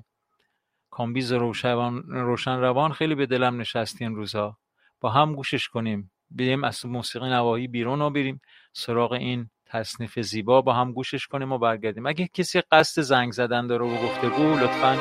کامبیز 0.90 1.32
روشن, 1.32 1.94
روشن 2.08 2.60
روان 2.60 2.92
خیلی 2.92 3.16
به 3.16 3.26
دلم 3.26 3.62
نشستی 3.62 4.06
این 4.06 4.16
روزها 4.16 4.58
با 5.02 5.10
هم 5.10 5.36
گوشش 5.36 5.68
کنیم 5.68 6.12
بریم 6.32 6.64
از 6.64 6.86
موسیقی 6.86 7.30
نواحی 7.30 7.68
بیرون 7.68 8.02
و 8.02 8.10
بریم 8.10 8.42
سراغ 8.74 9.12
این 9.12 9.50
تصنیف 9.66 10.20
زیبا 10.20 10.62
با 10.62 10.74
هم 10.74 10.92
گوشش 10.92 11.28
کنیم 11.28 11.52
و 11.52 11.58
برگردیم. 11.58 12.06
اگه 12.06 12.28
کسی 12.28 12.62
قصد 12.72 13.02
زنگ 13.02 13.32
زدن 13.32 13.68
داره 13.68 13.86
و 13.86 14.04
گفتگو 14.04 14.56
لطفا 14.58 14.98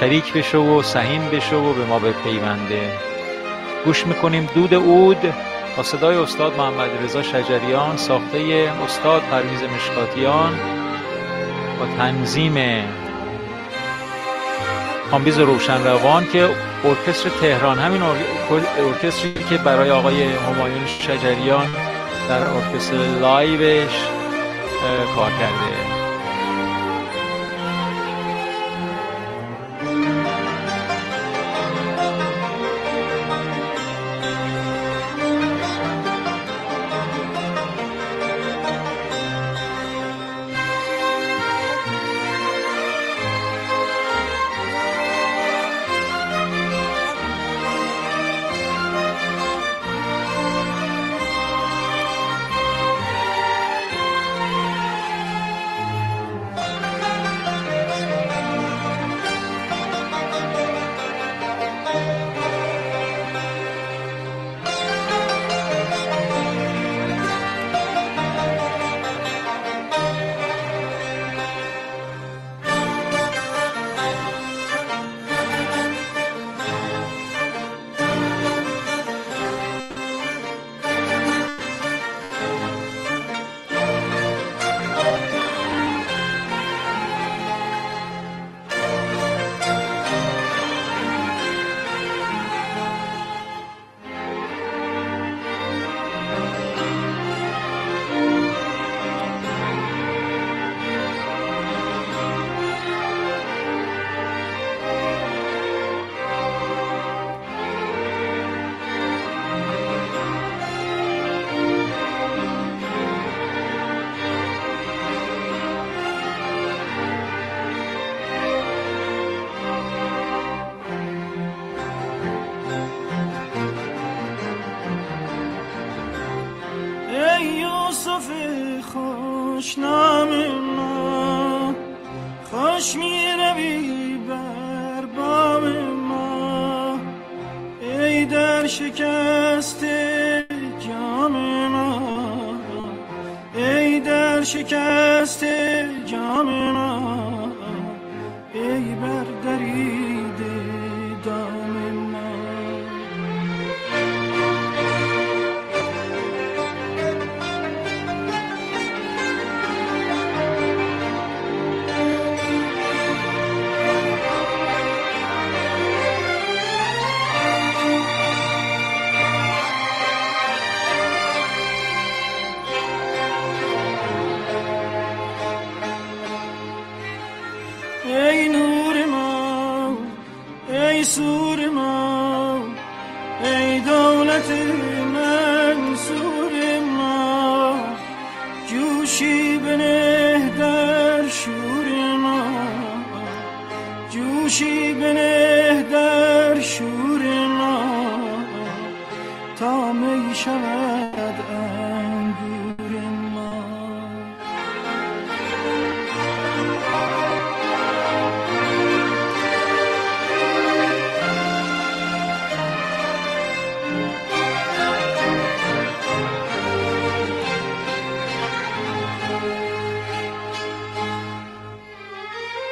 شریک 0.00 0.32
بشه 0.32 0.58
و 0.58 0.82
سهیم 0.82 1.28
بشه 1.32 1.56
و 1.56 1.72
به 1.72 1.84
ما 1.84 1.98
بپیونده. 1.98 2.92
گوش 3.84 4.06
می‌کنیم. 4.06 4.48
دود 4.54 4.74
عود 4.74 5.34
با 5.76 5.82
صدای 5.82 6.16
استاد 6.16 6.56
محمد 6.56 6.90
رضا 7.04 7.22
شجریان 7.22 7.96
ساخته 7.96 8.72
استاد 8.84 9.22
پرویز 9.22 9.62
مشکاتیان 9.62 10.58
با 11.78 11.86
تنظیم 11.98 12.84
کامبیز 15.10 15.38
روشن 15.38 15.84
روان 15.84 16.26
که 16.32 16.48
ارکستر 16.84 17.30
تهران 17.40 17.78
همین 17.78 18.02
ارکستری 18.78 19.44
که 19.50 19.56
برای 19.56 19.90
آقای 19.90 20.22
همایون 20.22 20.86
شجریان 20.86 21.66
در 22.28 22.46
ارکستر 22.46 22.96
live 23.20 23.69
ش 23.69 23.94
کار 25.16 25.30
کرده. 25.30 26.03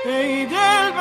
ای 0.05 0.47
دل 0.47 0.93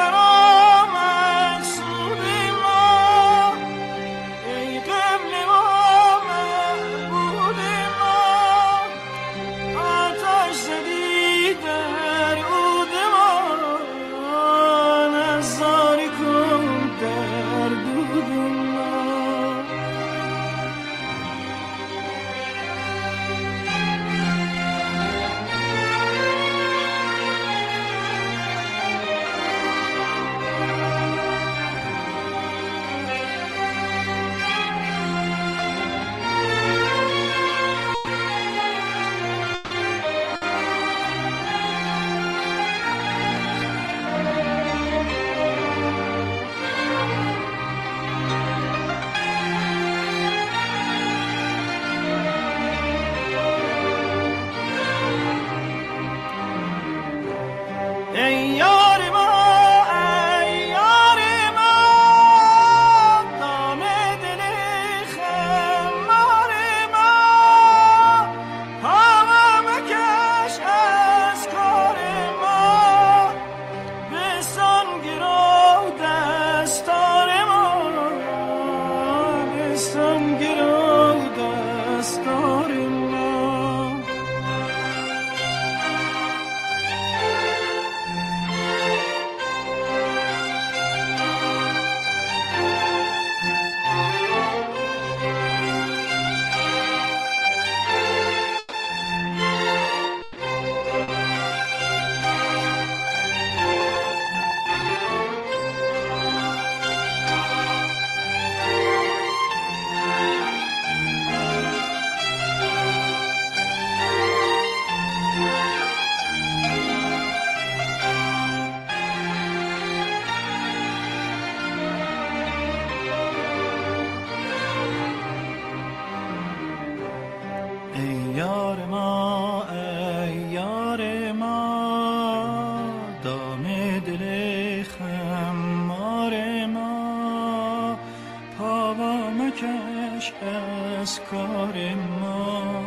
کار 141.31 141.95
ما 142.21 142.81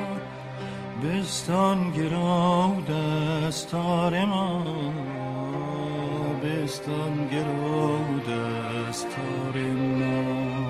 بستان 1.03 1.91
گرا 1.91 2.77
دستار 2.89 4.25
ما. 4.25 4.65
بستان 6.43 7.29
گرا 7.33 7.99
دستار 8.29 9.57
ما. 10.01 10.64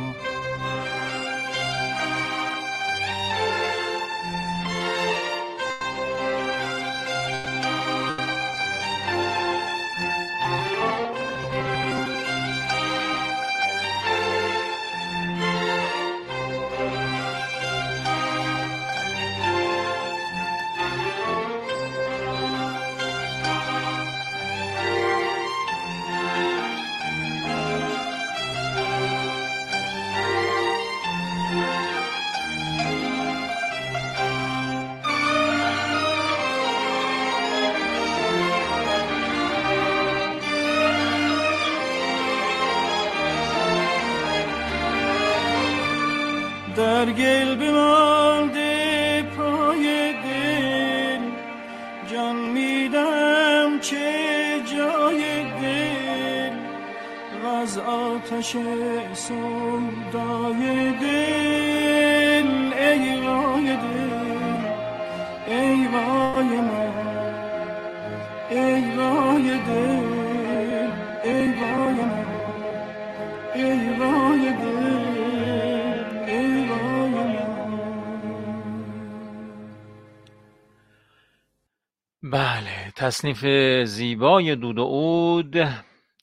تصنیف 83.05 83.47
زیبای 83.85 84.57
دود 84.57 84.85
عود 84.85 85.57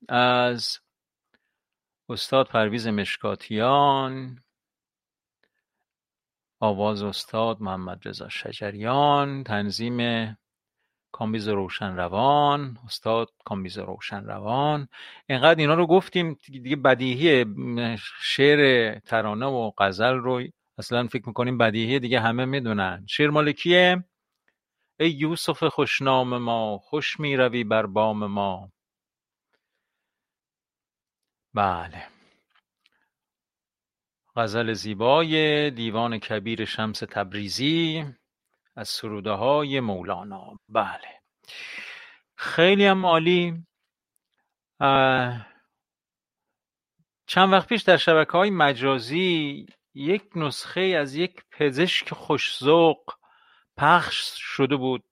از 0.09 0.79
استاد 2.09 2.47
پرویز 2.47 2.87
مشکاتیان 2.87 4.39
آواز 6.59 7.03
استاد 7.03 7.61
محمد 7.61 8.01
رضا 8.05 8.29
شجریان 8.29 9.43
تنظیم 9.43 9.97
کامبیز 11.11 11.47
روشن 11.47 11.95
روان 11.95 12.77
استاد 12.85 13.27
کامبیز 13.45 13.77
روشن 13.77 14.23
روان 14.25 14.87
اینقدر 15.29 15.59
اینا 15.59 15.73
رو 15.73 15.87
گفتیم 15.87 16.37
دیگه 16.43 16.75
بدیهی 16.75 17.45
شعر 18.21 18.99
ترانه 18.99 19.45
و 19.45 19.71
غزل 19.77 20.13
رو 20.13 20.43
اصلا 20.77 21.07
فکر 21.07 21.27
می‌کنیم 21.27 21.57
بدیهی 21.57 21.99
دیگه 21.99 22.19
همه 22.19 22.45
می‌دونن. 22.45 23.05
شعر 23.07 23.29
مال 23.29 23.51
کیه؟ 23.51 24.03
ای 25.01 25.09
یوسف 25.09 25.63
خوشنام 25.63 26.37
ما 26.37 26.77
خوش 26.77 27.19
می‌روی 27.19 27.63
بر 27.63 27.85
بام 27.85 28.25
ما. 28.25 28.71
بله. 31.53 32.07
غزل 34.35 34.73
زیبای 34.73 35.71
دیوان 35.71 36.17
کبیر 36.19 36.65
شمس 36.65 36.99
تبریزی 36.99 38.05
از 38.75 38.89
سروده 38.89 39.31
های 39.31 39.79
مولانا. 39.79 40.59
بله. 40.69 41.21
خیلی 42.35 42.85
هم 42.85 43.05
عالی. 43.05 43.65
چند 47.27 47.53
وقت 47.53 47.67
پیش 47.67 47.81
در 47.81 47.97
شبکه 47.97 48.31
های 48.31 48.49
مجازی 48.49 49.65
یک 49.93 50.23
نسخه 50.35 50.81
از 50.81 51.15
یک 51.15 51.43
پزشک 51.51 52.13
خوشذوق 52.13 53.20
پخش 53.81 54.33
شده 54.37 54.75
بود 54.75 55.03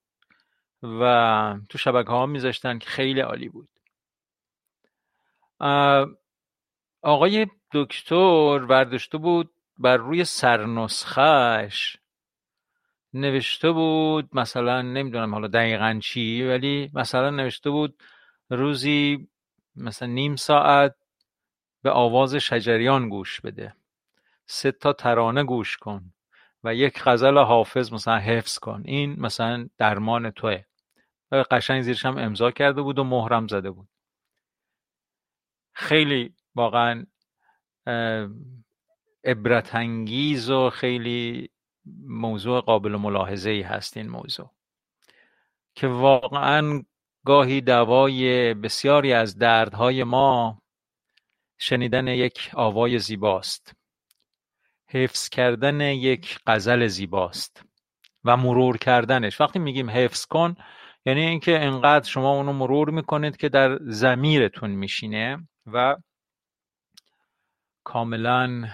و 0.82 1.58
تو 1.68 1.78
شبکه 1.78 2.10
ها 2.10 2.26
میذاشتن 2.26 2.78
که 2.78 2.86
خیلی 2.90 3.20
عالی 3.20 3.48
بود. 3.48 3.68
آقای 7.02 7.46
دکتر 7.72 8.58
برداشته 8.58 9.18
بود 9.18 9.50
بر 9.78 9.96
روی 9.96 10.24
سرنسخهش 10.24 11.96
نوشته 13.14 13.72
بود 13.72 14.28
مثلا 14.32 14.82
نمی‌دونم 14.82 15.34
حالا 15.34 15.48
دقیقا 15.48 16.00
چی 16.02 16.42
ولی 16.42 16.90
مثلا 16.94 17.30
نوشته 17.30 17.70
بود 17.70 18.02
روزی 18.50 19.28
مثلا 19.76 20.08
نیم 20.08 20.36
ساعت 20.36 20.94
به 21.82 21.90
آواز 21.90 22.34
شجریان 22.34 23.08
گوش 23.08 23.40
بده. 23.40 23.74
سه 24.46 24.72
تا 24.72 24.92
ترانه 24.92 25.44
گوش 25.44 25.76
کن. 25.76 26.12
و 26.64 26.74
یک 26.74 27.02
غزل 27.04 27.38
حافظ 27.38 27.92
مثلا 27.92 28.18
حفظ 28.18 28.58
کن. 28.58 28.82
این 28.84 29.20
مثلا 29.20 29.68
درمان 29.78 30.30
توه. 30.30 30.62
و 31.30 31.44
قشنگ 31.50 31.82
زیرش 31.82 32.06
هم 32.06 32.18
امضا 32.18 32.50
کرده 32.50 32.82
بود 32.82 32.98
و 32.98 33.04
مهرم 33.04 33.48
زده 33.48 33.70
بود. 33.70 33.88
خیلی 35.72 36.34
واقعا 36.54 37.06
عبرت 39.24 39.74
انگیز 39.74 40.50
و 40.50 40.70
خیلی 40.70 41.50
موضوع 42.06 42.60
قابل 42.60 42.96
ملاحظه 42.96 43.50
ای 43.50 43.62
هست 43.62 43.96
این 43.96 44.08
موضوع. 44.08 44.50
که 45.74 45.86
واقعا 45.86 46.82
گاهی 47.24 47.60
دوای 47.60 48.54
بسیاری 48.54 49.12
از 49.12 49.38
دردهای 49.38 50.04
ما 50.04 50.62
شنیدن 51.58 52.08
یک 52.08 52.50
آوای 52.54 52.98
زیباست. 52.98 53.79
حفظ 54.90 55.28
کردن 55.28 55.80
یک 55.80 56.38
غزل 56.46 56.86
زیباست 56.86 57.64
و 58.24 58.36
مرور 58.36 58.76
کردنش. 58.76 59.40
وقتی 59.40 59.58
میگیم 59.58 59.90
حفظ 59.90 60.26
کن 60.26 60.54
یعنی 61.06 61.20
اینکه 61.20 61.60
انقدر 61.60 62.08
شما 62.08 62.30
اونو 62.30 62.52
مرور 62.52 62.90
می‌کنید 62.90 63.36
که 63.36 63.48
در 63.48 63.78
زمیرتون 63.80 64.70
میشینه 64.70 65.48
و 65.66 65.96
کاملا 67.84 68.68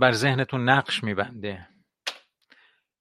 بر 0.00 0.12
ذهنتون 0.12 0.68
نقش 0.68 1.04
میبنده. 1.04 1.68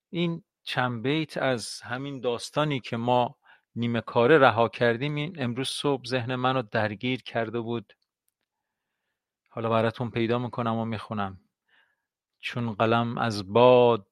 این 0.10 0.44
چند 0.64 1.04
بیت 1.04 1.38
از 1.38 1.82
همین 1.82 2.20
داستانی 2.20 2.80
که 2.80 2.98
ما 2.98 3.38
نیمه 3.76 4.02
کاره 4.02 4.38
رها 4.38 4.70
کردیم 4.70 5.16
این 5.16 5.44
امروز 5.44 5.70
صبح 5.70 6.06
ذهن 6.06 6.36
منو 6.36 6.62
درگیر 6.62 7.22
کرده 7.24 7.60
بود. 7.60 7.94
حالا 9.56 9.70
براتون 9.70 10.10
پیدا 10.10 10.40
می‌کنم 10.40 10.76
و 10.76 10.86
می‌خونم. 10.86 11.40
چون 12.40 12.74
قلم 12.74 13.18
از 13.18 13.54
باد 13.54 14.08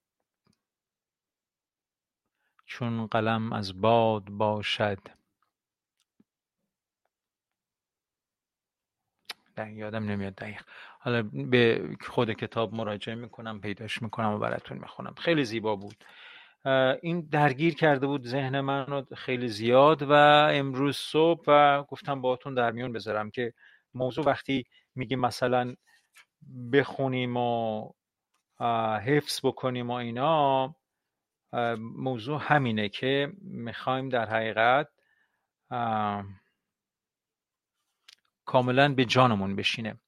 چون 2.65 3.08
قلم 3.08 3.53
از 3.53 3.82
باد 3.82 4.23
باشد. 4.23 4.97
یادم 9.58 10.03
نمیاد 10.03 10.36
دقیق. 10.36 10.62
حالا 10.99 11.21
به 11.23 11.89
خود 12.08 12.34
کتاب 12.34 12.73
مراجعه 12.73 13.15
می‌کنم 13.15 13.62
پیداش 13.62 14.01
می‌کنم 14.01 14.34
و 14.34 14.38
براتون 14.38 14.77
می‌خونم. 14.77 15.13
خیلی 15.17 15.45
زیبا 15.45 15.75
بود. 15.75 16.03
این 17.01 17.21
درگیر 17.21 17.75
کرده 17.75 18.08
بود 18.08 18.27
ذهن 18.27 18.60
من 18.60 18.86
رو 18.86 19.06
خیلی 19.15 19.47
زیاد 19.47 20.01
و 20.01 20.12
امروز 20.51 20.97
صبح 20.97 21.43
و 21.47 21.84
گفتم 21.84 22.21
باهاتون 22.21 22.53
در 22.53 22.71
میون 22.71 22.93
بذارم 22.93 23.32
که 23.32 23.53
موضوع 23.93 24.25
وقتی 24.25 24.65
میگیم 24.95 25.19
مثلا 25.19 25.75
بخونیم 26.73 27.38
و 27.38 27.89
حفظ 29.06 29.39
بکنیم 29.43 29.89
و 29.89 29.93
اینا 29.93 30.75
موضوع 31.79 32.39
همینه 32.41 32.89
که 32.89 33.34
می‌خوایم 33.41 34.10
در 34.10 34.25
حقیقت 34.29 34.89
کاملا 38.45 38.93
به 38.93 39.06
جانمون 39.06 39.56
بشینه. 39.56 39.99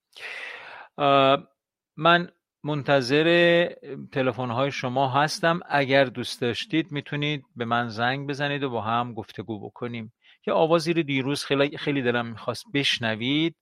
من 1.97 2.31
منتظر 2.63 3.69
تلفن 4.11 4.49
های 4.49 4.71
شما 4.71 5.09
هستم. 5.09 5.59
اگر 5.65 6.05
دوست 6.05 6.41
داشتید 6.41 6.91
می‌تونید 6.91 7.45
به 7.55 7.65
من 7.65 7.87
زنگ 7.87 8.27
بزنید 8.29 8.63
و 8.63 8.69
با 8.69 8.81
هم 8.81 9.13
گفتگو 9.13 9.59
بکنیم. 9.59 10.13
یه 10.47 10.53
آوازی 10.53 10.93
رو 10.93 11.03
دیروز 11.03 11.43
خیلی 11.43 11.77
خیلی 11.77 12.01
دلم 12.01 12.25
می‌خواست 12.25 12.65
بشنوید. 12.73 13.55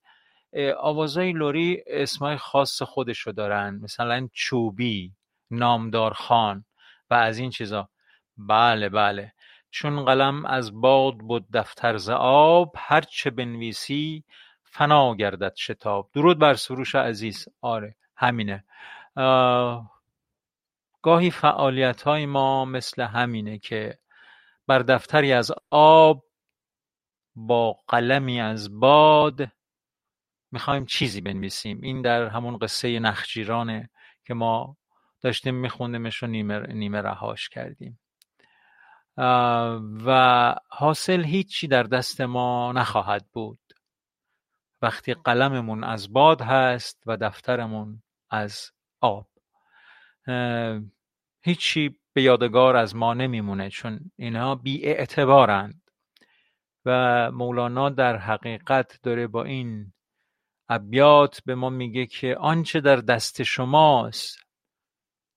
آوازهای 0.78 1.32
لوری 1.32 1.82
اسمای 1.86 2.36
خاص 2.36 2.82
خودشو 2.82 3.30
دارن. 3.32 3.80
مثلا 3.82 4.28
چوبی 4.32 5.12
نامدار 5.50 6.12
خان 6.12 6.64
و 7.10 7.14
از 7.14 7.38
این 7.38 7.50
چیزا. 7.50 7.88
بله 8.36 8.88
بله. 8.88 9.32
چون 9.70 10.04
قلم 10.04 10.44
از 10.44 10.80
باد 10.80 11.18
بود 11.18 11.46
دفتر 11.52 11.96
ز 11.96 12.10
آب 12.18 12.72
هر 12.76 13.00
چه 13.00 13.30
بنویسی 13.30 14.24
فنا 14.62 15.14
گردد 15.14 15.54
شتاب. 15.56 16.10
درود 16.12 16.38
بر 16.38 16.54
سروش 16.54 16.94
عزیز. 16.94 17.48
آره 17.60 17.96
همینه. 18.16 18.64
گاهی 21.02 21.30
فعالیت 21.30 22.02
های 22.02 22.26
ما 22.26 22.64
مثل 22.64 23.02
همینه 23.02 23.58
که 23.58 23.98
بر 24.66 24.78
دفتری 24.78 25.32
از 25.32 25.52
آب 25.70 26.24
با 27.36 27.72
قلمی 27.88 28.40
از 28.40 28.80
باد 28.80 29.48
می‌خوایم 30.54 30.86
چیزی 30.86 31.20
بنویسیم. 31.20 31.80
این 31.82 32.02
در 32.02 32.28
همون 32.28 32.58
قصه 32.58 32.98
نخجیرانه 32.98 33.90
که 34.24 34.34
ما 34.34 34.76
داشتیم 35.20 35.54
میخوندیمش 35.54 36.22
و 36.22 36.26
نیمه, 36.26 36.58
نیمه 36.58 37.00
رهاش 37.00 37.48
کردیم. 37.48 38.00
و 40.06 40.54
حاصل 40.68 41.24
هیچی 41.24 41.68
در 41.68 41.82
دست 41.82 42.20
ما 42.20 42.72
نخواهد 42.72 43.26
بود. 43.32 43.58
وقتی 44.82 45.14
قلممون 45.14 45.84
از 45.84 46.12
باد 46.12 46.40
هست 46.40 47.02
و 47.06 47.16
دفترمون 47.16 48.02
از 48.30 48.70
آب. 49.00 49.28
هیچی 51.42 51.98
به 52.12 52.22
یادگار 52.22 52.76
از 52.76 52.96
ما 52.96 53.14
نمیمونه 53.14 53.70
چون 53.70 54.10
اینها 54.16 54.54
بی 54.54 54.84
اعتبارند 54.84 55.90
و 56.84 57.30
مولانا 57.30 57.90
در 57.90 58.16
حقیقت 58.16 58.98
داره 59.02 59.26
با 59.26 59.44
این 59.44 59.93
ابیات 60.68 61.40
به 61.46 61.54
ما 61.54 61.70
میگه 61.70 62.06
که 62.06 62.36
آنچه 62.36 62.80
در 62.80 62.96
دست 62.96 63.42
شماست 63.42 64.38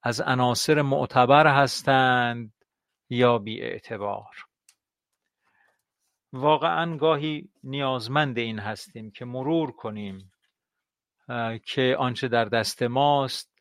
از 0.02 0.20
عناصر 0.20 0.82
معتبر 0.82 1.46
هستند 1.46 2.52
یا 3.10 3.38
بی 3.38 3.60
اعتبار 3.60 4.48
واقعا 6.32 6.96
گاهی 6.96 7.48
نیازمند 7.64 8.38
این 8.38 8.58
هستیم 8.58 9.10
که 9.10 9.24
مرور 9.24 9.72
کنیم 9.72 10.32
که 11.66 11.96
آنچه 11.98 12.28
در 12.28 12.44
دست 12.44 12.82
ماست 12.82 13.52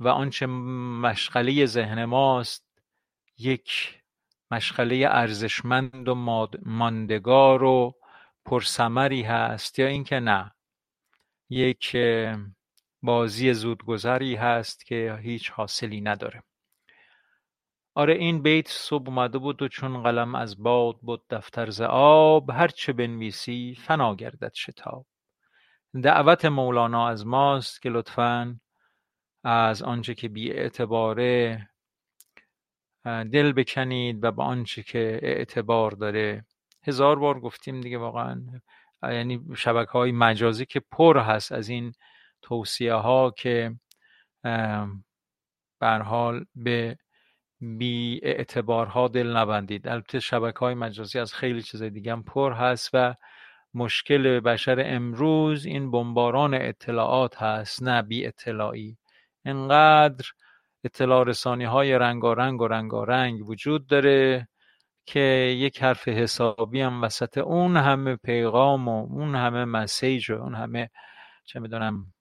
و 0.00 0.08
آنچه 0.08 0.46
مشغله 0.46 1.66
ذهن 1.66 2.04
ماست 2.04 2.82
یک 3.38 4.00
مشغله 4.50 5.06
ارزشمند 5.10 6.08
و 6.08 6.14
ماندگار 6.62 7.62
و 7.62 7.99
پرثمری 8.44 9.22
هست 9.22 9.78
یا 9.78 9.86
اینکه 9.86 10.20
نه. 10.20 10.54
یک 11.48 11.96
بازی 13.02 13.54
زودگذری 13.54 14.34
هست 14.34 14.86
که 14.86 15.18
هیچ 15.22 15.50
حاصلی 15.50 16.00
نداره. 16.00 16.42
آره 17.94 18.14
این 18.14 18.42
بیت 18.42 18.68
صبح 18.68 19.08
اومده 19.08 19.38
بود 19.38 19.62
و 19.62 19.68
چون 19.68 20.02
قلم 20.02 20.34
از 20.34 20.62
باد 20.62 21.00
بود 21.00 21.24
دفتر 21.30 21.70
ز 21.70 21.80
آب 21.80 22.50
هر 22.50 22.68
چه 22.68 22.92
بنویسی 22.92 23.78
فنا 23.80 24.14
گردد 24.14 24.52
شتاب. 24.54 25.06
دعوت 26.02 26.44
مولانا 26.44 27.08
از 27.08 27.26
ماست 27.26 27.82
که 27.82 27.90
لطفا 27.90 28.60
از 29.44 29.82
آنچه 29.82 30.14
که 30.14 30.28
بی 30.28 30.52
اعتباره 30.52 31.68
دل 33.04 33.52
بکنید 33.52 34.24
و 34.24 34.32
به 34.32 34.42
آنچه 34.42 34.82
که 34.82 35.20
اعتبار 35.22 35.90
داره 35.90 36.44
هزار 36.82 37.18
بار 37.18 37.40
گفتیم 37.40 37.80
دیگه 37.80 37.98
واقعا 37.98 38.42
یعنی 39.02 39.40
شبکه 39.56 39.92
های 39.92 40.12
مجازی 40.12 40.66
که 40.66 40.80
پر 40.80 41.18
هست 41.18 41.52
از 41.52 41.68
این 41.68 41.92
توصیه 42.42 42.94
ها 42.94 43.34
که 43.36 43.74
حال 45.82 46.44
به 46.54 46.96
بی 47.60 48.20
اعتبارها 48.22 49.08
دل 49.08 49.36
نبندید. 49.36 49.88
البته 49.88 50.20
شبکه 50.20 50.58
های 50.58 50.74
مجازی 50.74 51.18
از 51.18 51.34
خیلی 51.34 51.62
چیز 51.62 51.82
دیگه 51.82 52.12
هم 52.12 52.22
پر 52.22 52.52
هست 52.52 52.90
و 52.92 53.14
مشکل 53.74 54.40
بشر 54.40 54.82
امروز 54.86 55.66
این 55.66 55.90
بمباران 55.90 56.54
اطلاعات 56.54 57.42
هست 57.42 57.82
نه 57.82 58.02
بی 58.02 58.26
اطلاعی 58.26 58.96
انقدر 59.44 60.26
اطلاع 60.84 61.24
رسانی 61.24 61.64
های 61.64 61.98
رنگارنگ 61.98 62.62
و 62.62 62.66
رنگارنگ 62.66 63.48
وجود 63.48 63.86
داره 63.86 64.48
که 65.06 65.20
یک 65.58 65.82
حرف 65.82 66.08
حسابی 66.08 66.80
هم 66.80 67.02
وسط 67.02 67.38
اون 67.38 67.76
همه 67.76 68.16
پیغام 68.16 68.88
و 68.88 69.06
اون 69.10 69.34
همه 69.34 69.64
مسیج 69.64 70.30
و 70.30 70.34
اون 70.34 70.54
همه 70.54 70.90
چه 71.44 71.60
می‌دونم 71.60 72.14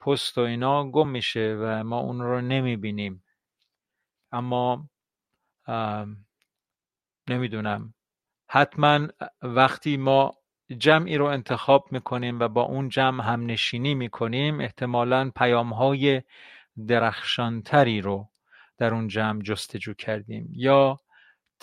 پست 0.00 0.38
و 0.38 0.40
اینا 0.40 0.90
گم 0.90 1.08
میشه 1.08 1.56
و 1.60 1.84
ما 1.84 1.98
اون 1.98 2.20
رو 2.20 2.40
نمی‌بینیم. 2.40 3.24
اما 4.32 4.88
نمی‌دونم. 7.28 7.94
حتما 8.48 9.08
وقتی 9.42 9.96
ما 9.96 10.34
جمعی 10.78 11.16
رو 11.16 11.24
انتخاب 11.24 11.88
می‌کنیم 11.90 12.40
و 12.40 12.48
با 12.48 12.62
اون 12.62 12.88
جمع 12.88 13.24
هم 13.24 13.46
نشینی 13.46 13.94
می‌کنیم 13.94 14.60
احتمالا 14.60 15.30
پیام 15.36 15.72
های 15.72 16.22
درخشانتری 16.88 18.00
رو 18.00 18.28
در 18.78 18.94
اون 18.94 19.08
جمع 19.08 19.42
جستجو 19.42 19.94
کردیم. 19.94 20.48
یا 20.52 21.00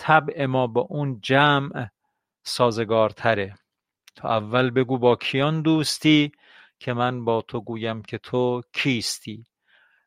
طبع 0.02 0.46
ما 0.46 0.66
با 0.66 0.80
اون 0.80 1.20
جمع 1.20 1.88
سازگارتره. 2.42 3.54
تا 4.16 4.28
اول 4.28 4.70
بگو 4.70 4.98
با 4.98 5.16
کیان 5.16 5.62
دوستی 5.62 6.32
که 6.78 6.92
من 6.92 7.24
با 7.24 7.42
تو 7.42 7.60
گویم 7.60 8.02
که 8.02 8.18
تو 8.18 8.62
کیستی. 8.72 9.44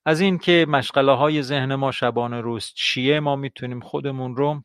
از 0.06 0.20
این 0.22 0.38
که 0.38 0.66
مشغله 0.70 1.12
های 1.12 1.42
ذهن 1.42 1.76
ما 1.76 1.92
شبانه 1.92 2.42
روز 2.42 2.72
چیه 2.76 3.20
ما 3.20 3.36
می‌تونیم 3.36 3.80
خودمون 3.80 4.36
رو 4.36 4.64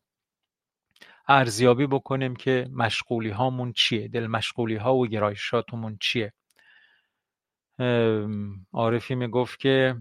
ارزیابی 1.28 1.86
بکنیم 1.86 2.36
که 2.36 2.68
مشغولی 2.72 3.30
هامون 3.30 3.72
چیه 3.72 4.08
دل 4.08 4.26
مشغولی 4.26 4.76
ها 4.76 4.94
و 4.94 5.06
گرایشاتمون 5.06 5.98
چیه. 6.00 6.32
عارفی 8.72 9.14
می‌گفت 9.14 9.58
که 9.58 9.96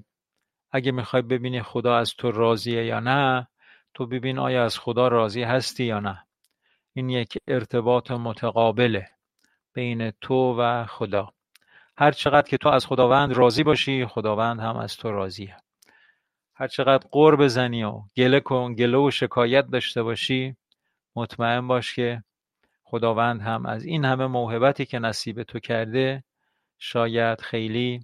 اگه 0.72 0.92
می‌خوای 0.92 1.22
ببینی 1.22 1.62
خدا 1.62 1.98
از 1.98 2.16
تو 2.16 2.32
راضیه 2.32 2.86
یا 2.86 3.00
نه 3.00 3.48
تو 3.98 4.06
ببین 4.06 4.39
آیا 4.39 4.66
از 4.66 4.80
خدا 4.80 5.08
راضی 5.08 5.43
هستی 5.43 5.84
یا 5.84 6.00
نه. 6.00 6.24
این 6.93 7.10
یک 7.10 7.38
ارتباط 7.48 8.12
متقابله 8.12 9.08
بین 9.74 10.12
تو 10.12 10.56
و 10.60 10.86
خدا. 10.86 11.34
هر 11.98 12.12
چقدر 12.12 12.48
که 12.48 12.58
تو 12.58 12.70
از 12.70 12.86
خداوند 12.86 13.34
راضی 13.34 13.64
باشی 13.64 14.06
خداوند 14.06 14.60
هم 14.60 14.78
از 14.78 14.98
تو 14.98 15.12
راضیه. 15.12 15.58
هر 16.56 16.68
چقدر 16.68 17.08
قر 17.12 17.36
بزنی 17.36 17.84
و 17.84 18.02
گله 18.18 18.39
کن 18.39 18.74
گله 18.74 18.98
و 18.98 19.12
شکایت 19.12 19.68
داشته 19.68 20.04
باشی 20.04 20.56
مطمئن 21.16 21.68
باش 21.68 21.95
که 21.95 22.24
خداوند 22.84 23.41
هم 23.41 23.66
از 23.66 23.86
این 23.86 24.06
همه 24.06 24.28
موهبتی 24.28 24.86
که 24.86 25.00
نصیب 25.00 25.43
تو 25.43 25.60
کرده 25.60 26.24
شاید 26.80 27.41
خیلی 27.41 28.00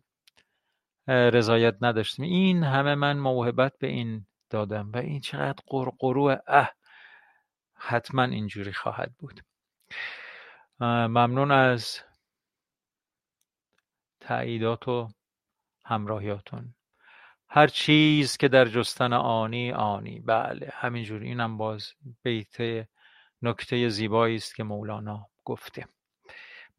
رضایت 1.08 1.76
نداشتیم. 1.82 2.26
این 2.26 2.64
همه 2.64 2.96
من 2.96 3.18
موهبت 3.18 3.74
به 3.80 3.88
این 3.88 4.26
دادم 4.54 4.92
و 4.92 4.98
این 4.98 5.20
چقدر 5.20 5.64
قرقرو 5.68 6.38
اه 6.48 6.74
حتما 7.74 8.24
اینجوری 8.24 8.74
خواهد 8.74 9.14
بود. 9.20 9.42
ممنون 10.80 11.52
از 11.52 12.00
تاییدات 14.20 14.88
و 14.88 15.10
همراهیاتون. 15.86 16.76
هر 17.50 17.68
چیز 17.68 18.38
که 18.38 18.48
در 18.48 18.66
جستن 18.66 19.14
آنی 19.14 19.72
آنی. 19.72 20.20
بله 20.20 20.70
همینجوری 20.74 21.28
اینم 21.28 21.58
باز 21.58 21.94
بیت 22.24 22.88
نکته 23.42 23.90
زیبایی 23.90 24.36
است 24.36 24.56
که 24.56 24.64
مولانا 24.64 25.28
گفته. 25.46 25.86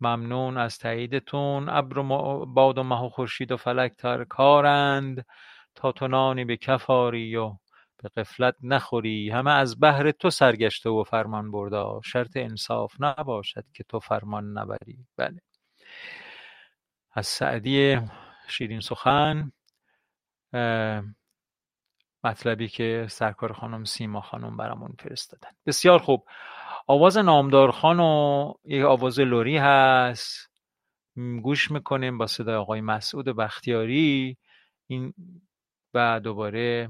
ممنون 0.00 0.58
از 0.58 0.78
تاییدتون. 0.78 1.68
ابر 1.68 1.98
و 1.98 2.04
باد 2.46 2.78
و 2.78 2.82
مه 2.82 3.00
و 3.00 3.08
خورشید 3.08 3.52
و 3.52 3.56
فلک 3.56 3.92
تر 3.96 4.24
کارند. 4.24 5.24
تا 5.74 5.92
تو 5.92 6.08
نانی 6.08 6.44
به 6.44 6.56
کفاری 6.56 7.36
و 7.36 7.56
به 8.02 8.08
قفلت 8.08 8.54
نخوری. 8.62 9.30
همه 9.30 9.50
از 9.50 9.80
بهر 9.80 10.10
تو 10.10 10.30
سرگشته 10.30 10.90
و 10.90 11.04
فرمان 11.04 11.50
برده. 11.50 12.00
شرط 12.04 12.36
انصاف 12.36 12.94
نباشد 13.00 13.64
که 13.74 13.84
تو 13.84 14.00
فرمان 14.00 14.58
نبری. 14.58 14.98
بله. 15.16 15.40
از 17.12 17.26
سعدی 17.26 18.00
شیرین 18.48 18.80
سخن 18.80 19.52
مطلبی 22.24 22.68
که 22.68 23.06
سرکار 23.10 23.52
خانم 23.52 23.84
سیما 23.84 24.20
خانم 24.20 24.56
برامون 24.56 24.94
فرستادن. 24.98 25.50
بسیار 25.66 25.98
خوب. 25.98 26.26
آواز 26.86 27.18
نامدار 27.18 27.70
خان 27.70 28.00
و 28.00 28.52
یک 28.64 28.84
آواز 28.84 29.20
لوری 29.20 29.56
هست. 29.56 30.50
گوش 31.42 31.70
می‌کنیم 31.70 32.18
با 32.18 32.26
صدای 32.26 32.54
آقای 32.54 32.80
مسعود 32.80 33.24
بختیاری. 33.24 34.36
این 34.86 35.14
و 35.94 36.20
دوباره 36.20 36.88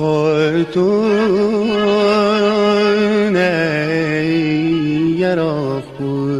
خودتون 0.00 1.10
پوش. 5.98 6.30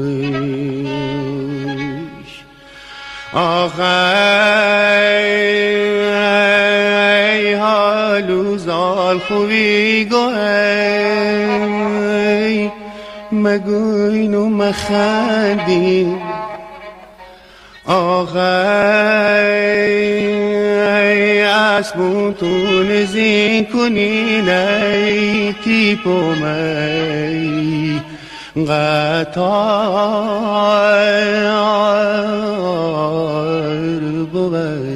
آخه 3.32 3.82
ای 7.32 7.54
حالو 7.54 8.56
زال 8.56 9.18
خوبی 9.18 10.04
گو 10.04 10.16
ای 10.16 11.50
مگوین 13.32 14.34
و 14.34 14.48
مخندین 14.48 16.18
آخه 17.86 19.00
ای 21.80 21.86
اسبون 21.86 22.34
تو 22.34 22.46
نزین 22.82 23.64
کنین 23.64 24.48
ای 24.48 25.52
تیپو 25.52 26.20
می. 26.20 28.00
قطار 28.68 29.40
ببندین 34.34 34.89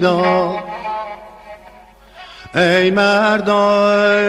دا 0.00 0.58
ای 2.54 2.90
مردم 2.90 4.26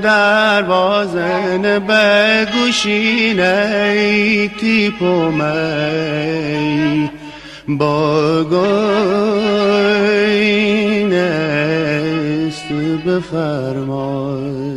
دروازن 0.00 1.62
بگوشین 1.78 3.40
ای 3.40 4.48
تیپو 4.48 5.30
می 5.30 7.10
با 7.68 8.44
گوین 8.44 8.62
است 11.12 12.68
بفرمای. 13.06 14.72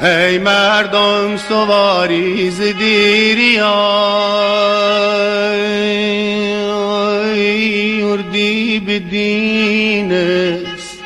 ای 0.00 0.38
مردم 0.38 1.36
سواری 1.36 2.50
ز 2.50 2.60
اردی 8.16 8.80
به 8.80 8.98
دین 8.98 10.12
است 10.12 10.96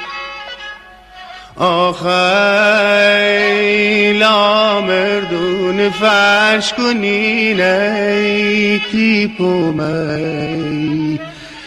لا 4.18 4.80
مردون 4.80 5.90
فرش 5.90 6.72
کنین 6.72 7.60
ای 7.60 8.78
تیپو 8.92 9.72
می 9.72 11.18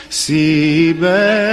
سیبه. 0.09 1.43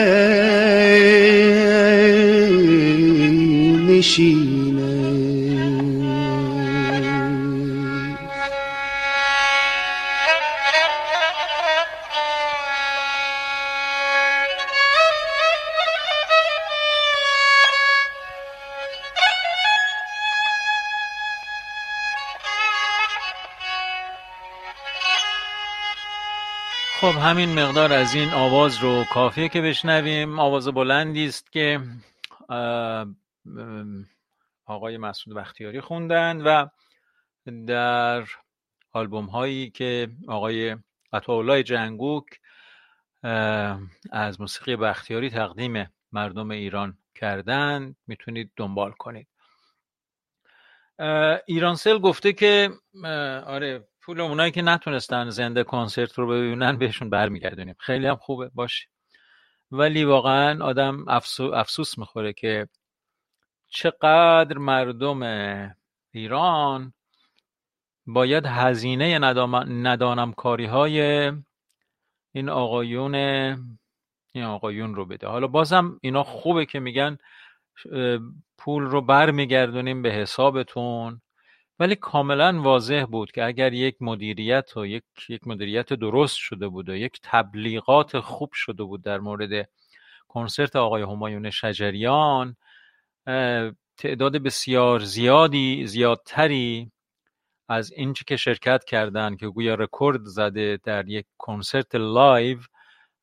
نشینه 3.88 4.59
همین 27.30 27.58
مقدار 27.58 27.92
از 27.92 28.14
این 28.14 28.28
آواز 28.28 28.78
رو 28.78 29.04
کافیه 29.04 29.48
که 29.48 29.60
بشنویم. 29.60 30.38
آواز 30.38 30.68
بلندی 30.68 31.26
است 31.26 31.52
که 31.52 31.80
آقای 34.66 34.96
مسعود 34.96 35.36
بختیاری 35.36 35.80
خوندن 35.80 36.40
و 36.40 36.66
در 37.66 38.24
آلبوم 38.92 39.26
هایی 39.26 39.70
که 39.70 40.08
آقای 40.28 40.76
عطاالله 41.12 41.62
جنگوک 41.62 42.24
از 44.12 44.40
موسیقی 44.40 44.76
بختیاری 44.76 45.30
تقدیم 45.30 45.92
مردم 46.12 46.50
ایران 46.50 46.98
کردن 47.14 47.94
می‌تونید 48.06 48.52
دنبال 48.56 48.92
کنید. 48.92 49.28
ایرانسل 51.46 51.98
گفته 51.98 52.32
که 52.32 52.70
آره 53.46 53.89
پول 54.02 54.20
اونایی 54.20 54.52
که 54.52 54.62
نتونستن 54.62 55.30
زنده 55.30 55.64
کنسرت 55.64 56.18
رو 56.18 56.26
ببینن 56.26 56.76
بهشون 56.78 57.10
برمیگردونیم. 57.10 57.74
خیلی 57.78 58.06
هم 58.06 58.16
خوبه 58.16 58.50
باشه. 58.54 58.88
ولی 59.70 60.04
واقعا 60.04 60.64
آدم 60.64 61.04
افسو- 61.08 61.52
افسوس 61.54 61.98
می‌خوره 61.98 62.32
که 62.32 62.68
چقدر 63.68 64.58
مردم 64.58 65.22
ایران 66.12 66.92
باید 68.06 68.46
هزینه 68.46 69.18
ندانم 69.68 70.32
کاری 70.32 70.66
های 70.66 71.32
این 72.32 72.48
آقایون 72.48 73.14
این 74.32 74.44
آقایون 74.44 74.94
رو 74.94 75.06
بده. 75.06 75.26
حالا 75.26 75.46
بازم 75.46 75.98
اینا 76.02 76.22
خوبه 76.24 76.66
که 76.66 76.80
میگن 76.80 77.18
پول 78.58 78.82
رو 78.82 79.00
برمیگردونیم 79.00 80.02
به 80.02 80.12
حسابتون. 80.12 81.20
ولی 81.80 81.94
کاملا 81.94 82.62
واضح 82.62 83.04
بود 83.10 83.32
که 83.32 83.44
اگر 83.44 83.72
یک 83.72 83.96
مدیریت 84.00 84.76
و 84.76 84.86
یک, 84.86 85.02
یک 85.28 85.46
مدیریت 85.46 85.92
درست 85.92 86.36
شده 86.36 86.68
بود 86.68 86.88
و 86.88 86.94
یک 86.94 87.20
تبلیغات 87.22 88.20
خوب 88.20 88.50
شده 88.52 88.82
بود 88.82 89.02
در 89.02 89.18
مورد 89.18 89.68
کنسرت 90.28 90.76
آقای 90.76 91.02
همایون 91.02 91.50
شجریان 91.50 92.56
تعداد 93.96 94.36
بسیار 94.36 95.00
زیادی 95.00 95.86
زیادتری 95.86 96.90
از 97.68 97.92
اینچه 97.92 98.24
که 98.26 98.36
شرکت 98.36 98.84
کردن 98.84 99.36
که 99.36 99.48
گویا 99.48 99.74
رکورد 99.74 100.24
زده 100.24 100.78
در 100.84 101.08
یک 101.08 101.26
کنسرت 101.38 101.94
live 101.94 102.58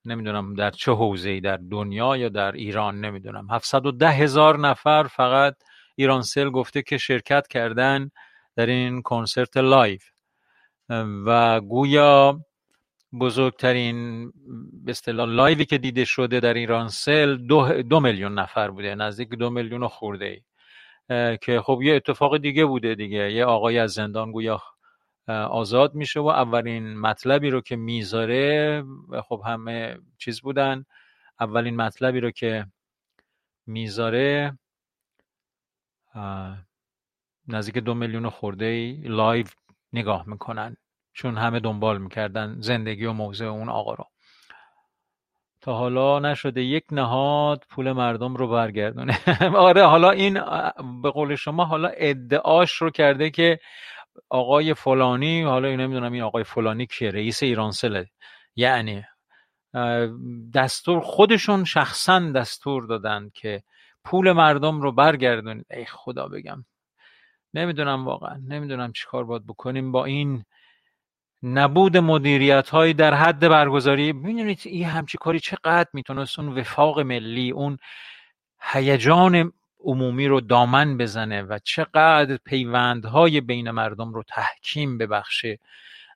نمی‌دونم 0.05 0.53
در 0.53 0.71
چه 0.71 0.91
حوزه 0.91 1.39
در 1.39 1.57
دنیا 1.57 2.17
یا 2.17 2.29
در 2.29 2.51
ایران 2.51 2.99
نمی‌دونم. 2.99 3.47
710 3.51 4.09
هزار 4.09 4.59
نفر 4.59 5.03
فقط 5.03 5.55
ایران 5.95 6.21
سل 6.21 6.49
گفته 6.49 6.81
که 6.81 6.97
شرکت 6.97 7.47
کردن. 7.47 8.11
در 8.57 8.65
این 8.65 9.01
کنسرت 9.01 9.57
live. 9.57 9.99
و 11.25 11.61
گویا 11.61 12.39
بزرگترین 13.19 14.31
به 14.85 14.91
اصطلاح 14.91 15.29
live 15.29 15.58
ی 15.58 15.65
که 15.65 15.77
دیده 15.77 16.05
شده 16.05 16.39
در 16.39 16.53
ایران 16.53 16.89
سل 16.89 17.37
دو, 17.37 17.81
دو 17.83 17.99
میلیون 17.99 18.39
نفر 18.39 18.71
بوده 18.71 18.95
نزدیک 18.95 19.29
دو 19.29 19.49
میلیون 19.49 19.87
خورده 19.87 20.25
ای. 20.25 20.41
که 21.37 21.61
خب 21.61 21.79
یه 21.81 21.95
اتفاق 21.95 22.37
دیگه 22.37 22.65
بوده 22.65 22.95
دیگه. 22.95 23.31
یه 23.31 23.45
آقای 23.45 23.79
از 23.79 23.91
زندان 23.91 24.31
گویا 24.31 24.61
آزاد 25.27 25.95
میشه 25.95 26.19
و 26.19 26.27
اولین 26.27 26.99
مطلبی 26.99 27.49
رو 27.49 27.61
که 27.61 27.75
می‌ذاره 27.75 28.83
خب 29.23 29.41
همه 29.45 29.97
چیز 30.17 30.41
بودن. 30.41 30.85
اولین 31.39 31.75
مطلبی 31.75 32.19
رو 32.19 32.31
که 32.31 32.65
می‌ذاره 33.65 34.57
نزدیک 37.47 37.77
دو 37.77 37.93
میلیون 37.93 38.29
خورده 38.29 38.65
ای 38.65 38.93
live 39.03 39.45
نگاه 39.93 40.23
می‌کنن. 40.29 40.77
چون 41.13 41.37
همه 41.37 41.59
دنبال 41.59 41.97
می‌کردن 42.01 42.57
زندگی 42.61 43.05
و 43.05 43.13
موضع 43.13 43.45
اون 43.45 43.69
آقا 43.69 43.93
رو. 43.93 44.05
تا 45.61 45.73
حالا 45.77 46.19
نشده 46.19 46.63
یک 46.63 46.83
نهاد 46.91 47.63
پول 47.69 47.91
مردم 47.91 48.35
رو 48.35 48.47
برگردونه. 48.47 49.19
آره 49.55 49.85
حالا 49.85 50.11
این 50.11 50.33
به 51.01 51.11
قول 51.11 51.35
شما 51.35 51.65
حالا 51.65 51.87
ادعاش 51.97 52.71
رو 52.73 52.89
کرده 52.89 53.29
که 53.29 53.59
آقای 54.29 54.73
فلانی 54.73 55.43
حالا 55.43 55.67
این 55.67 55.81
نمی‌دونم 55.81 56.13
این 56.13 56.23
آقای 56.23 56.43
فلانی 56.43 56.87
که 56.87 57.11
رئیس 57.11 57.43
ایرانسله 57.43 58.07
یعنی 58.55 59.03
دستور 60.53 60.99
خودشون 61.01 61.63
شخصا 61.63 62.19
دستور 62.19 62.85
دادن 62.87 63.29
که 63.33 63.63
پول 64.03 64.31
مردم 64.31 64.81
رو 64.81 64.91
برگردونید. 64.91 65.65
ای 65.71 65.85
خدا 65.85 66.27
بگم. 66.27 66.65
نمی‌دونم 67.53 68.05
واقعا. 68.05 68.41
نمی‌دونم 68.47 68.91
چیکار 68.91 69.23
باید 69.23 69.47
بکنیم 69.47 69.91
با 69.91 70.05
این 70.05 70.43
نبود 71.43 71.97
مدیریت 71.97 72.69
هایی 72.69 72.93
در 72.93 73.13
حد 73.13 73.39
برگزاری. 73.39 74.13
ببینید 74.13 74.59
این 74.65 74.85
همچی 74.85 75.17
کاری 75.17 75.39
چقدر 75.39 75.89
می‌تونست 75.93 76.39
اون 76.39 76.59
وفاق 76.59 76.99
ملی 76.99 77.51
اون 77.51 77.77
هیجان 78.61 79.53
عمومی 79.79 80.27
رو 80.27 80.41
دامن 80.41 80.97
بزنه 80.97 81.41
و 81.41 81.59
چقدر 81.63 82.37
پیوندهای 82.45 83.41
بین 83.41 83.71
مردم 83.71 84.13
رو 84.13 84.23
تحکیم 84.23 84.97
ببخشه. 84.97 85.59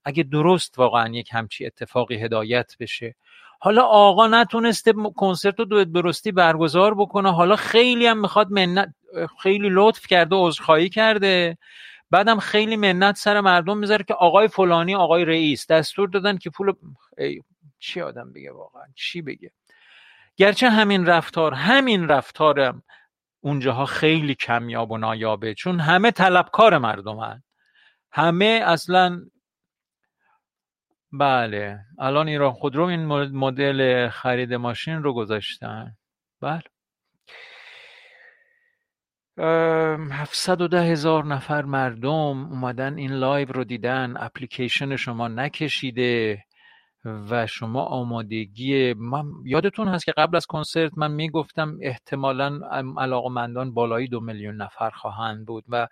اگه 0.06 0.24
درست 0.24 0.80
واقعا 0.80 1.10
یک 1.10 1.30
همچی 1.32 1.66
اتفاقی 1.66 2.16
هدایت 2.16 2.76
بشه 2.80 3.16
حالا 3.64 3.84
آقا 3.84 4.28
نتونسته 4.28 4.94
کنسرت 5.16 5.60
رو 5.60 5.86
درستی 5.86 6.32
برگزار 6.32 6.94
بکنه. 6.96 7.34
حالا 7.34 7.56
خیلی 7.56 8.08
هم 8.08 8.22
می‌خواد 8.22 8.52
منت 8.52 8.94
خیلی 9.44 9.70
لطف 9.72 10.08
کرده 10.08 10.36
عذرخواهی 10.36 10.90
کرده. 10.90 11.58
بعدم 12.12 12.40
خیلی 12.40 12.78
منت 12.78 13.16
سر 13.16 13.42
مردم 13.42 13.78
می‌ذاره 13.78 14.04
که 14.04 14.14
آقای 14.14 14.48
فلانی 14.48 14.96
آقای 14.96 15.26
رئیس 15.26 15.68
دستور 15.68 16.10
دادن 16.10 16.38
که 16.38 16.50
پول 16.50 16.74
ای... 17.18 17.42
چی 17.80 18.02
آدم 18.02 18.34
بگه 18.34 18.52
واقعا؟ 18.52 18.84
چی 18.96 19.22
بگه؟ 19.22 19.52
گرچه 20.38 20.70
همین 20.70 21.06
رفتار 21.06 21.54
همین 21.54 22.08
رفتارم 22.08 22.84
اونجاها 23.42 23.86
خیلی 23.86 24.36
کمیاب 24.36 24.92
و 24.92 24.98
نایابه 24.98 25.54
چون 25.54 25.80
همه 25.80 26.12
طلبکار 26.12 26.78
مردم 26.78 27.20
هن. 27.20 27.44
همه 28.12 28.64
اصلا 28.66 29.22
بله. 31.14 31.80
الان 32.00 32.28
ایران 32.28 32.52
خودرو 32.52 32.84
این 32.84 33.06
مدل 33.26 34.10
خرید 34.10 34.54
ماشین 34.54 35.04
رو 35.04 35.14
گذاشتن. 35.14 35.96
بله. 36.42 36.64
ده 40.68 40.82
هزار 40.82 41.26
نفر 41.26 41.62
مردم 41.62 42.46
اومدن 42.52 42.98
این 42.98 43.12
live 43.12 43.52
رو 43.52 43.64
دیدن. 43.64 44.14
اپلیکیشن 44.18 44.96
شما 44.96 45.28
نکشیده 45.28 46.44
و 47.06 47.48
شما 47.48 47.84
آمادگی 47.84 48.94
من 48.94 49.26
یادتون 49.46 49.88
هست 49.88 50.06
که 50.06 50.12
قبل 50.12 50.36
از 50.36 50.46
کنسرت 50.46 50.92
من 50.98 51.12
می‌گفتم 51.12 51.78
احتمالا 51.82 52.60
علاقمندان 52.98 53.74
بالایی 53.74 54.08
دو 54.08 54.20
میلیون 54.20 54.56
نفر 54.56 54.90
خواهند 54.90 55.46
بود 55.46 55.64
و 55.70 55.88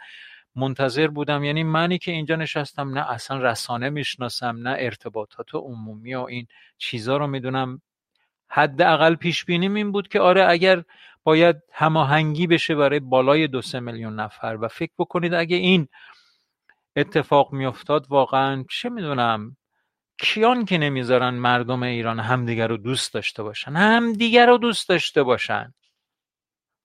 منتظر 0.55 1.07
بودم. 1.07 1.43
یعنی 1.43 1.63
منی 1.63 1.97
که 1.97 2.11
اینجا 2.11 2.35
نشستم 2.35 2.97
نه 2.97 3.11
اصلا 3.11 3.37
رسانه 3.37 3.89
می‌شناسم 3.89 4.67
نه 4.67 4.75
ارتباطات 4.79 5.55
عمومی 5.55 6.15
و 6.15 6.21
این 6.21 6.47
چیزا 6.77 7.17
رو 7.17 7.27
می‌دونم. 7.27 7.81
حداقل 8.51 9.15
پیش 9.15 9.45
بینیم 9.45 9.73
این 9.73 9.91
بود 9.91 10.07
که 10.07 10.19
آره 10.19 10.45
اگر 10.49 10.83
باید 11.23 11.55
هماهنگی 11.73 12.47
بشه 12.47 12.75
برای 12.75 12.99
بالای 12.99 13.47
دو 13.47 13.61
سه 13.61 13.79
میلیون 13.79 14.19
نفر 14.19 14.57
و 14.61 14.67
فکر 14.67 14.91
بکنید 14.97 15.33
اگه 15.33 15.55
این 15.55 15.87
اتفاق 16.95 17.53
میافتاد 17.53 18.05
واقعا 18.09 18.65
چه 18.69 18.89
می‌دونم 18.89 19.57
کیان 20.17 20.65
که 20.65 20.77
نمی‌ذارن 20.77 21.33
مردم 21.33 21.83
ایران 21.83 22.19
همدیگر 22.19 22.67
رو 22.67 22.77
دوست 22.77 23.13
داشته 23.13 23.43
باشن؟ 23.43 23.71
همدیگر 23.71 24.45
رو 24.45 24.57
دوست 24.57 24.89
داشته 24.89 25.23
باشن. 25.23 25.73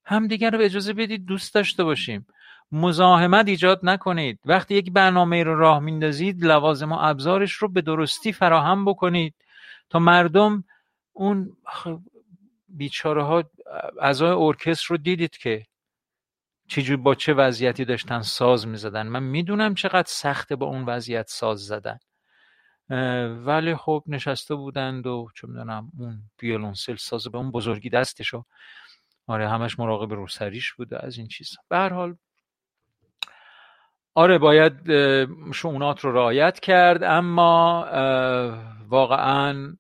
همدیگر 0.05 0.51
رو 0.51 0.61
اجازه 0.61 0.93
بدید 0.93 1.27
دوست 1.27 1.55
داشته 1.55 1.85
باشیم. 1.85 2.27
مزاحمت 2.73 3.49
ایجاد 3.49 3.81
نکنید. 3.83 4.41
وقتی 4.45 4.75
یک 4.75 4.93
برنامه 4.93 5.43
رو 5.43 5.59
راه 5.59 5.79
میندازید 5.79 6.45
لوازم 6.45 6.93
و 6.93 6.99
ابزارش 7.01 7.53
رو 7.53 7.69
به 7.69 7.81
درستی 7.81 8.33
فراهم 8.33 8.85
بکنید 8.85 9.35
تا 9.91 9.99
مردم 9.99 10.65
اون 11.13 11.57
بیچاره 12.69 13.23
ها 13.23 13.45
اعضای 14.01 14.31
ارکستر 14.31 14.87
رو 14.89 14.97
دیدید 14.97 15.37
که 15.37 15.67
چجور 16.69 16.97
با 16.97 17.15
چه 17.15 17.35
وضعیتی 17.35 17.85
داشتن 17.85 18.23
ساز 18.23 18.67
می‌زدن. 18.67 19.07
من 19.07 19.23
می‌دونم 19.23 19.75
چقدر 19.75 20.09
سخته 20.09 20.57
با 20.57 20.67
اون 20.67 20.85
وضعیت 20.85 21.29
ساز 21.29 21.67
زدن. 21.67 21.99
ولی 23.47 23.75
خب 23.77 24.05
نشسته 24.07 24.55
بودند 24.55 25.07
و 25.07 25.29
چه 25.37 25.47
می‌دونم 25.47 25.91
اون 25.99 26.23
ویولونسل 26.43 26.97
ساز 26.97 27.29
به 27.29 27.39
اون 27.39 27.51
بزرگی 27.51 27.91
دستشو. 27.91 28.45
آره 29.27 29.49
همش 29.49 29.79
مراقب 29.79 30.13
روسریش 30.13 30.73
بوده 30.73 31.07
از 31.07 31.19
این 31.19 31.29
چیزا. 31.29 31.57
به 31.69 31.77
هر 31.77 31.93
حال 31.93 32.17
آره 34.15 34.39
باید 34.39 34.73
شونات 35.53 36.01
رو 36.01 36.13
رعایت 36.13 36.61
کرد 36.61 37.03
اما 37.03 37.87
واقعا 38.89 39.77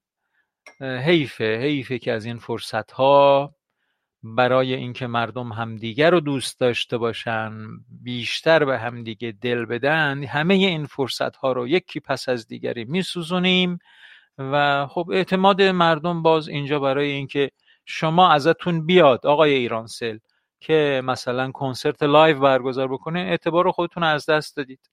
حیفه 0.80 1.58
حیفه 1.62 1.98
که 1.98 2.12
از 2.12 2.24
این 2.24 2.38
فرصت 2.38 2.90
ها 2.90 3.54
برای 4.22 4.74
اینکه 4.74 5.06
مردم 5.06 5.52
همدیگر 5.52 6.10
رو 6.10 6.20
دوست 6.20 6.60
داشته 6.60 6.98
باشن 6.98 7.52
بیشتر 8.02 8.64
به 8.64 8.78
همدیگه 8.78 9.34
دل 9.40 9.64
بدن 9.64 10.24
همه 10.24 10.54
این 10.54 10.86
فرصت 10.86 11.36
ها 11.36 11.52
رو 11.52 11.68
یکی 11.68 12.00
پس 12.00 12.28
از 12.28 12.46
دیگری 12.46 12.84
میسوزونیم 12.84 13.78
و 14.38 14.86
خب 14.86 15.10
اعتماد 15.12 15.62
مردم 15.62 16.22
باز 16.22 16.48
اینجا 16.48 16.78
برای 16.78 17.10
اینکه 17.10 17.50
شما 17.84 18.32
ازتون 18.32 18.86
بیاد. 18.86 19.26
آقای 19.26 19.54
ایرانسل 19.54 20.18
که 20.64 21.02
مثلا 21.04 21.50
کنسرت 21.50 22.02
live 22.02 22.40
برگزار 22.40 22.88
بکنه 22.88 23.20
اعتبار 23.20 23.70
خودتون 23.70 24.02
از 24.02 24.26
دست 24.26 24.56
دادید. 24.56 24.90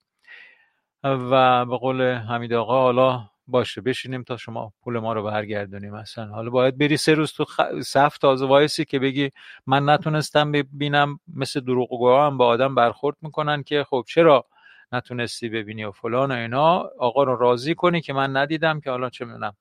و 1.04 1.66
به 1.66 1.78
قول 1.78 2.02
حمید 2.02 2.54
آقا 2.54 2.82
حالا 2.82 3.30
باشه 3.48 3.82
بشینیم 3.82 4.24
تا 4.24 4.38
شما 4.38 4.74
پول 4.84 5.00
ما 5.00 5.14
رو 5.14 5.24
برگردونیم 5.24 5.94
مثلا 5.94 6.26
حالا 6.26 6.50
باید 6.50 6.78
بری 6.78 6.98
سه 6.98 7.14
روز 7.14 7.34
تو 7.34 7.46
صف 7.82 8.18
تازه 8.18 8.46
وایسی 8.46 8.86
که 8.86 9.00
بگی 9.00 9.32
من 9.68 9.90
نتونستم 9.90 10.52
ببینم 10.52 11.20
مثل 11.36 11.60
دروغگوها 11.60 12.28
هم 12.28 12.38
با 12.38 12.46
آدم 12.46 12.76
برخورد 12.76 13.18
می‌کنن 13.22 13.64
که 13.64 13.84
خب 13.90 14.06
چرا 14.08 14.46
نتونستی 14.92 15.50
ببینی 15.50 15.84
و 15.84 15.92
فلان 15.92 16.32
و 16.32 16.36
اینا. 16.36 16.90
آقا 17.00 17.24
رو 17.24 17.36
راضی 17.36 17.76
کنی 17.76 18.02
که 18.02 18.14
من 18.14 18.38
ندیدم 18.38 18.80
که 18.80 18.90
حالا 18.92 19.10
چه 19.10 19.26
می‌دونم 19.26 19.54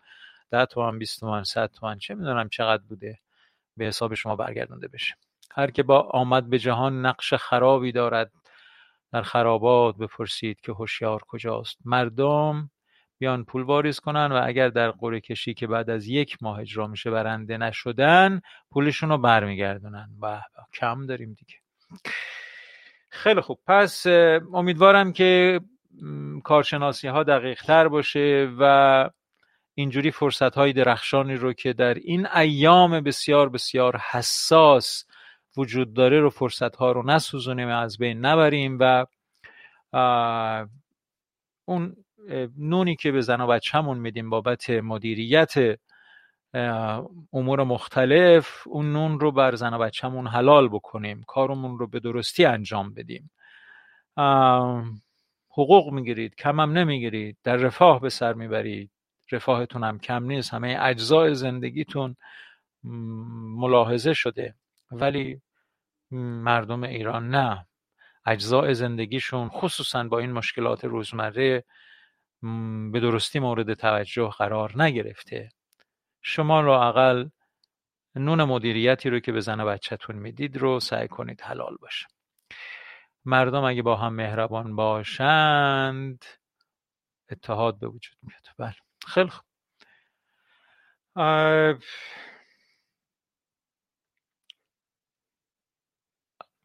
ده 0.51 0.67
تومن 0.67 0.99
بیست 0.99 1.21
تومن 1.21 1.45
صد 1.45 1.71
تومن 1.71 1.99
چه 1.99 2.15
می‌دونم 2.15 2.49
چقدر 2.49 2.83
بوده. 2.89 3.19
به 3.77 3.85
حساب 3.85 4.15
شما 4.15 4.37
برگردونده 4.37 4.89
بشه. 4.89 5.15
هر 5.51 5.71
که 5.71 5.83
با 5.83 6.01
آمد 6.01 6.51
به 6.51 6.59
جهان 6.59 7.07
نقش 7.07 7.35
خرابی 7.35 7.93
دارد 7.93 8.33
در 9.13 9.23
خرابات 9.23 9.97
بپرسید 9.97 10.61
که 10.61 10.73
هوشیار 10.73 11.21
کجاست. 11.29 11.79
مردم 11.85 12.71
بیان 13.19 13.45
پول 13.45 13.63
واریز 13.63 14.01
کنن 14.01 14.33
و 14.33 14.43
اگر 14.45 14.69
در 14.69 14.91
قرعه 14.91 15.21
کشی 15.21 15.55
که 15.55 15.67
بعد 15.67 15.91
از 15.91 16.09
یک 16.09 16.43
ماه 16.43 16.59
اجرا 16.59 16.87
میشه 16.87 17.11
برنده 17.11 17.57
نشدن 17.57 18.41
پولشون 18.71 19.09
رو 19.09 19.19
برمیگردونن 19.19 20.09
و 20.23 20.41
کم 20.75 21.07
داریم 21.07 21.37
دیگه. 21.39 21.55
خیلی 23.09 23.41
خوب. 23.41 23.59
پس 23.67 24.07
امیدوارم 24.53 25.13
که 25.13 25.61
کارشناسی 26.45 27.09
ها 27.09 27.23
دقیق 27.23 27.63
تر 27.63 27.89
باشه 27.89 28.53
و 28.59 29.11
اینجوری 29.75 30.11
فرصت 30.11 30.55
های 30.55 30.73
درخشانی 30.73 31.35
رو 31.35 31.53
که 31.53 31.73
در 31.73 31.95
این 31.95 32.27
ایام 32.27 33.01
بسیار 33.01 33.49
بسیار 33.49 33.97
حساس 33.97 35.05
وجود 35.57 35.95
داره 35.95 36.21
رو 36.21 36.31
فرصت 36.31 36.77
ها 36.77 36.93
رو 36.93 37.03
نسوزونیم 37.03 37.69
از 37.69 37.99
بین 37.99 38.27
نبریم 38.27 38.77
و 38.81 39.07
اون 41.65 41.97
نونی 42.59 42.97
که 42.97 43.13
به 43.13 43.21
زن 43.21 43.41
و 43.41 43.47
بچهمون 43.47 43.99
میدیم 43.99 44.31
بابت 44.31 44.71
مدیریت 44.71 45.79
امور 47.33 47.65
مختلف 47.65 48.67
اون 48.67 48.93
نون 48.93 49.21
رو 49.21 49.33
بر 49.33 49.55
زن 49.55 49.75
و 49.75 49.79
بچهمون 49.79 50.27
حلال 50.27 50.69
بکنیم 50.69 51.23
کارمون 51.27 51.79
رو 51.79 51.87
به 51.87 52.01
درستی 52.01 52.45
انجام 52.45 52.95
بدیم. 52.95 53.31
حقوق 55.51 55.93
می‌گیرید 55.93 56.35
کمم 56.35 56.79
نمی‌گیرید 56.79 57.37
در 57.45 57.57
رفاه 57.57 58.01
به 58.01 58.09
سر 58.09 58.33
می‌برید 58.33 58.91
رفاهتون 59.33 59.85
هم 59.85 59.99
کم 59.99 60.25
نیست 60.25 60.55
همه 60.55 60.79
اجزای 60.81 61.35
زندگیتون 61.35 62.17
ملاحظه 62.83 64.15
شده. 64.15 64.55
ولی 64.91 65.43
مردم 66.11 66.85
ایران 66.85 67.31
نه. 67.31 67.67
اجزای 68.27 68.75
زندگیشون 68.75 69.49
خصوصا 69.49 70.05
با 70.05 70.19
این 70.19 70.33
مشکلات 70.33 70.85
روزمره 70.85 71.65
به 72.93 73.01
درستی 73.01 73.39
مورد 73.39 73.75
توجه 73.75 74.31
قرار 74.39 74.83
نگرفته. 74.83 75.49
شما 76.23 76.61
رو 76.61 76.71
اقل 76.71 77.29
نون 78.15 78.45
مدیریتی 78.45 79.11
رو 79.11 79.21
که 79.21 79.33
به 79.33 79.41
زن 79.41 79.65
بچهتون 79.65 80.17
می‌دید 80.17 80.57
رو 80.57 80.81
سعی 80.81 81.09
کنید 81.09 81.41
حلال 81.41 81.77
باشه. 81.81 82.07
مردم 83.25 83.65
اگه 83.65 83.83
با 83.83 83.97
هم 83.97 84.15
مهربان 84.15 84.77
باشند 84.77 86.25
اتحاد 87.31 87.79
به 87.79 87.87
وجود 87.89 88.17
میاد. 88.23 88.47
بله. 88.59 88.75
خیلی 89.07 89.31
خوب. 89.31 89.45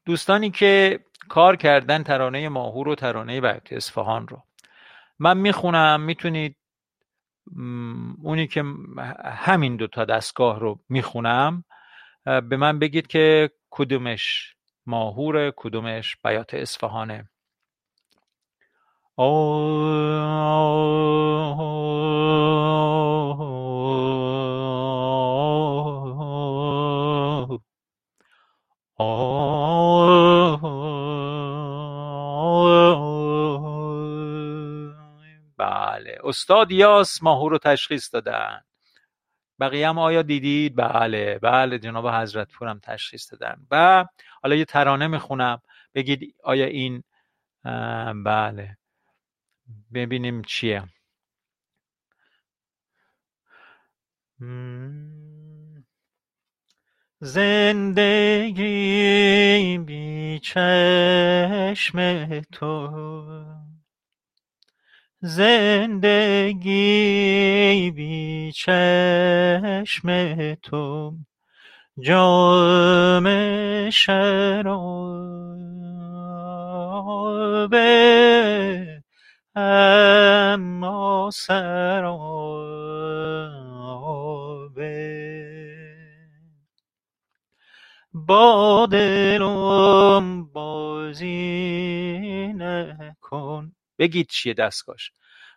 دوستانی 0.06 0.52
که 0.52 1.00
کار 1.30 1.56
کردن 1.56 2.04
ترانه 2.04 2.50
ماهور 2.50 2.88
و 2.88 2.96
ترانه 2.96 3.42
بیت 3.42 3.74
اصفهان 3.74 4.28
رو. 4.28 4.44
من 5.20 5.38
می‌خونم 5.38 6.02
می‌تونید 6.02 6.58
اونی 8.24 8.48
که 8.48 8.64
همین 9.26 9.76
دو 9.76 9.88
تا 9.88 10.06
دستگاه 10.06 10.60
رو 10.60 10.80
می‌خونم 10.90 11.64
به 12.26 12.58
من 12.58 12.80
بگید 12.80 13.08
که 13.08 13.52
کدومش 13.70 14.56
ماهور 14.86 15.54
کدومش 15.56 16.18
بیات 16.24 16.54
اصفهانه. 16.54 17.30
بله 19.18 19.26
استاد 36.26 36.72
یاس 36.72 37.24
ماهور 37.24 37.52
رو 37.52 37.58
تشخیص 37.58 38.14
دادن. 38.14 38.62
بقیه 39.60 39.90
هم 39.90 40.00
آیا 40.00 40.22
دیدید؟ 40.22 40.76
بله 40.76 41.40
بله 41.40 41.80
جناب 41.80 42.08
حضرت 42.10 42.52
پورم 42.54 42.80
تشخیص 42.84 43.34
دادن. 43.34 43.68
و 43.72 44.06
حالا 44.44 44.56
یه 44.56 44.66
ترانه 44.66 45.08
می‌خونم. 45.08 45.62
بگید 45.96 46.36
آیا 46.44 46.66
این 46.66 47.04
بله. 48.26 48.78
ببینیم 49.94 50.42
چیه. 50.42 50.84
زندگی 57.22 58.64
بی 59.86 60.40
چشم 60.44 62.00
تو. 62.42 63.75
زندگی 65.26 66.72
بی 67.96 68.52
چشم 68.56 70.10
تو. 70.56 71.16
جام 72.02 73.26
شرابه 73.90 74.24
اما 79.56 81.32
سرابه 81.34 81.66
با 88.14 88.88
دلم 88.92 90.46
بازی 90.46 91.34
نکن. 92.58 93.75
بگید 94.00 94.28
چیه 94.28 94.54
دستگاش 94.54 95.12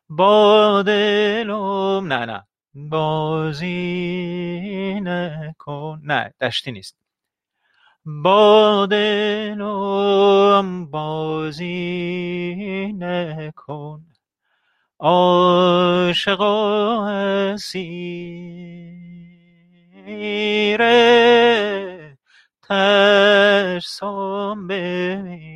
با 0.09 0.83
دلم 0.87 2.13
نه 2.13 2.25
نه. 2.27 2.47
بازی 2.75 3.71
نکن. 5.03 6.01
نه 6.05 6.35
دشتی 6.41 6.73
نیست. 6.73 6.97
با 8.07 8.87
دلم 8.91 10.87
بازی 10.91 12.93
نکن. 12.99 14.07
عاشقا 15.01 17.07
اسیره 17.09 18.99
ترسام 22.63 24.67
بمیره 24.67 25.48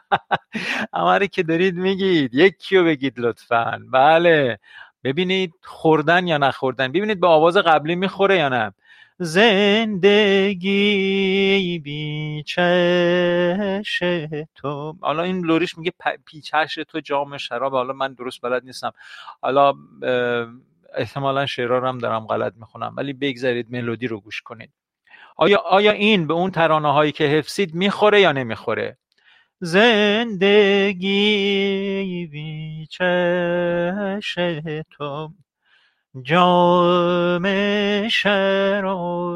همه 0.94 1.28
که 1.28 1.42
دارید 1.42 1.76
میگید. 1.76 2.34
یکی 2.34 2.76
رو 2.76 2.84
بگید 2.84 3.20
لطفا. 3.20 3.80
بله. 3.92 4.58
ببینید 5.04 5.52
خوردن 5.62 6.26
یا 6.26 6.38
نخوردن. 6.38 6.88
ببینید 6.92 7.20
به 7.20 7.26
آواز 7.26 7.56
قبلی 7.56 7.94
می‌خوره 7.96 8.36
یا 8.36 8.48
نه. 8.48 8.72
زندگی 9.18 10.68
بیچش 11.84 14.02
تو. 14.54 14.96
حالا 15.00 15.22
این 15.22 15.44
لوریش 15.46 15.78
میگه 15.78 15.92
پیچش 16.26 16.78
تو 16.88 17.00
جام 17.00 17.36
شراب. 17.38 17.72
حالا 17.72 17.92
من 17.92 18.14
درست 18.14 18.40
بلد 18.42 18.64
نیستم. 18.64 18.92
حالا 19.42 19.74
احتمالا 20.94 21.46
شعرها 21.46 21.88
هم 21.88 21.98
دارم 21.98 22.26
غلط 22.26 22.52
می‌خونم. 22.56 22.94
ولی 22.96 23.12
بگذارید 23.12 23.66
ملودی 23.70 24.06
رو 24.08 24.20
گوش 24.20 24.42
کنید. 24.42 24.70
آیا 25.36 25.58
آیا 25.58 25.92
این 25.92 26.26
به 26.26 26.34
اون 26.34 26.50
ترانه 26.50 26.92
هایی 26.92 27.12
که 27.12 27.24
حفظید 27.24 27.74
می‌خوره 27.74 28.20
یا 28.20 28.32
نمی‌خوره؟ 28.32 28.98
زندگی 29.60 31.06
بیچش 32.32 34.38
تو 34.90 35.30
جام 36.22 37.44
شرابه 38.08 39.30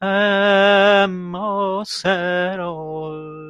اما 0.00 1.84
سرابه 1.86 3.42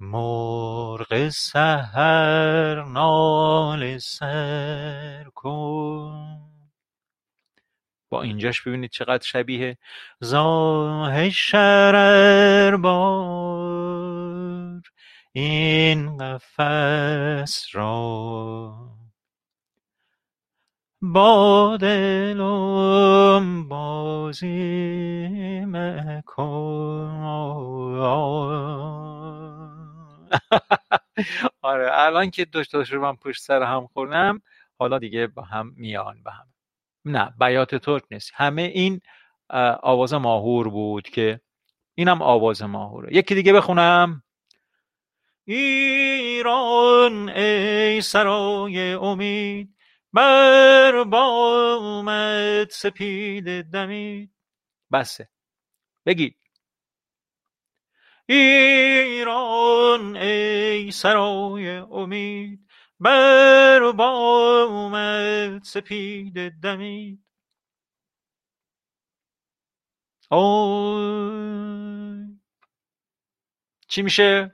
مرغ 0.00 1.28
سهر 1.28 2.84
نال 2.84 3.98
سر 3.98 5.24
کن. 5.34 6.45
با 8.10 8.22
اینجاش 8.22 8.62
ببینید 8.62 8.90
چقدر 8.90 9.24
شبیه 9.26 9.78
زاه 10.20 11.30
شرر 11.30 12.76
بار. 12.76 14.82
این 15.32 16.18
قفس 16.18 17.66
را 17.72 18.74
با 21.02 21.76
دلم 21.80 23.68
بازی 23.68 24.46
مکن. 25.66 27.06
آره 31.62 31.88
الان 31.92 32.30
که 32.30 32.44
دوست 32.44 32.74
رو 32.74 33.00
من 33.02 33.16
پشت 33.16 33.42
سر 33.42 33.62
هم 33.62 33.86
خوردم 33.86 34.42
حالا 34.78 34.98
دیگه 34.98 35.26
با 35.26 35.42
هم 35.42 35.72
میان 35.76 36.22
به 36.24 36.32
هم. 36.32 36.46
نه 37.06 37.34
بیات 37.40 37.74
ترک 37.74 38.02
نیست. 38.10 38.32
همه 38.34 38.62
این 38.62 39.00
آواز 39.82 40.14
ماهور 40.14 40.68
بود 40.68 41.08
که 41.08 41.40
اینم 41.94 42.22
آواز 42.22 42.62
ماهوره. 42.62 43.16
یکی 43.16 43.34
دیگه 43.34 43.52
بخونم. 43.52 44.22
ایران 45.44 47.28
ای 47.28 48.00
سرای 48.00 48.92
امید 48.92 49.76
بر 50.12 51.04
بامت 51.04 52.70
سپید 52.70 53.62
دمید 53.62 54.30
بسه. 54.92 55.28
بگید. 56.06 56.36
ایران 58.28 60.16
ای 60.16 60.90
سرای 60.90 61.68
امید 61.76 62.65
بر 63.00 63.92
بامت 63.92 65.64
سپید 65.64 66.50
دمید. 66.62 67.24
آی 70.30 72.26
چی 73.88 74.02
میشه؟ 74.02 74.52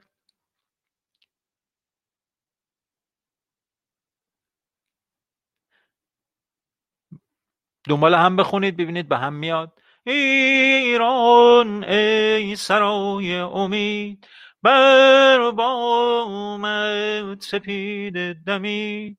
دنبال 7.89 8.15
هم 8.15 8.35
بخونید 8.37 8.77
ببینید 8.77 9.09
به 9.09 9.17
هم 9.17 9.33
میاد. 9.33 9.81
ایران 10.07 11.83
ای 11.83 12.55
سرای 12.57 13.35
امید. 13.35 14.27
بر 14.63 15.51
بامت 15.51 17.43
سپید 17.43 18.33
دمید 18.33 19.17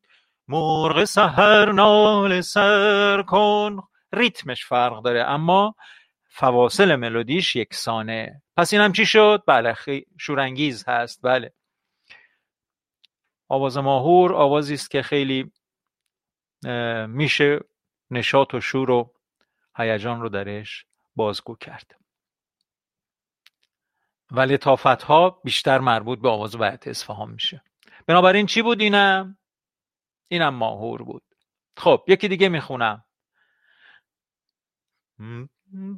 مرغ 0.49 1.05
سحر 1.05 1.73
نال 1.73 2.41
سر 2.41 3.23
کن. 3.23 3.83
ریتمش 4.13 4.67
فرق 4.67 5.03
داره 5.03 5.25
اما 5.25 5.75
فواصل 6.29 6.97
ملودیش 6.97 7.57
یکسانه. 7.57 8.43
پس 8.57 8.73
اینم 8.73 8.93
چی 8.93 9.07
شد؟ 9.07 9.43
بله 9.47 9.75
خی... 9.75 10.07
شورانگیز 10.21 10.85
هست 10.89 11.21
بله. 11.23 11.53
آواز 13.49 13.79
ماهور 13.79 14.35
آوازی 14.35 14.75
است 14.75 14.91
که 14.91 15.03
خیلی 15.03 15.53
میشه 17.09 17.61
نشاط 18.11 18.55
و 18.55 18.61
شور 18.61 18.91
و 18.91 19.15
هیجان 19.77 20.21
رو 20.21 20.29
درش 20.29 20.87
بازگو 21.17 21.57
کرد. 21.57 22.04
و 24.37 24.41
لطافت 24.41 25.03
ها 25.03 25.31
بیشتر 25.45 25.79
مربوط 25.79 26.19
به 26.19 26.29
آواز 26.29 26.57
بیت 26.59 26.89
اصفهان 26.89 27.31
میشه. 27.31 27.63
بنابراین 28.07 28.47
چی 28.47 28.63
بود 28.63 28.81
اینم؟ 28.81 29.39
اینم 30.29 30.55
ماهور 30.55 31.03
بود. 31.03 31.23
خب 31.77 32.05
یکی 32.09 32.29
دیگه 32.29 32.49
می‌خونم. 32.49 33.05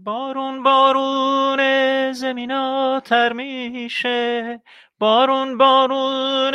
بارون 0.05 0.63
بارون 0.63 2.13
زمینا 2.13 3.01
تر 3.01 3.33
میشه. 3.33 4.63
بارون 4.99 5.59
بارون 5.59 6.55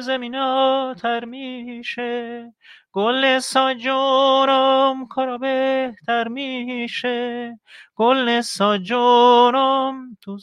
زمینا 0.00 0.94
تر 0.94 1.24
میشه. 1.24 2.54
گل 2.92 3.38
ساجونم 3.38 5.06
کارا 5.06 5.38
بهتر 5.38 6.28
میشه. 6.28 7.58
گل 7.96 8.40
ساجونم 8.40 10.16
تو 10.20 10.38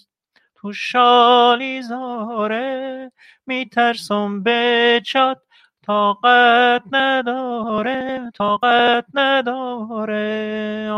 تو 0.63 0.73
شالی 0.73 1.81
زاره 1.81 3.11
میترسم 3.45 4.43
بچات 4.43 5.37
طاقت 5.85 6.83
نداره 6.91 8.31
طاقت 8.37 9.05
نداره. 9.13 10.89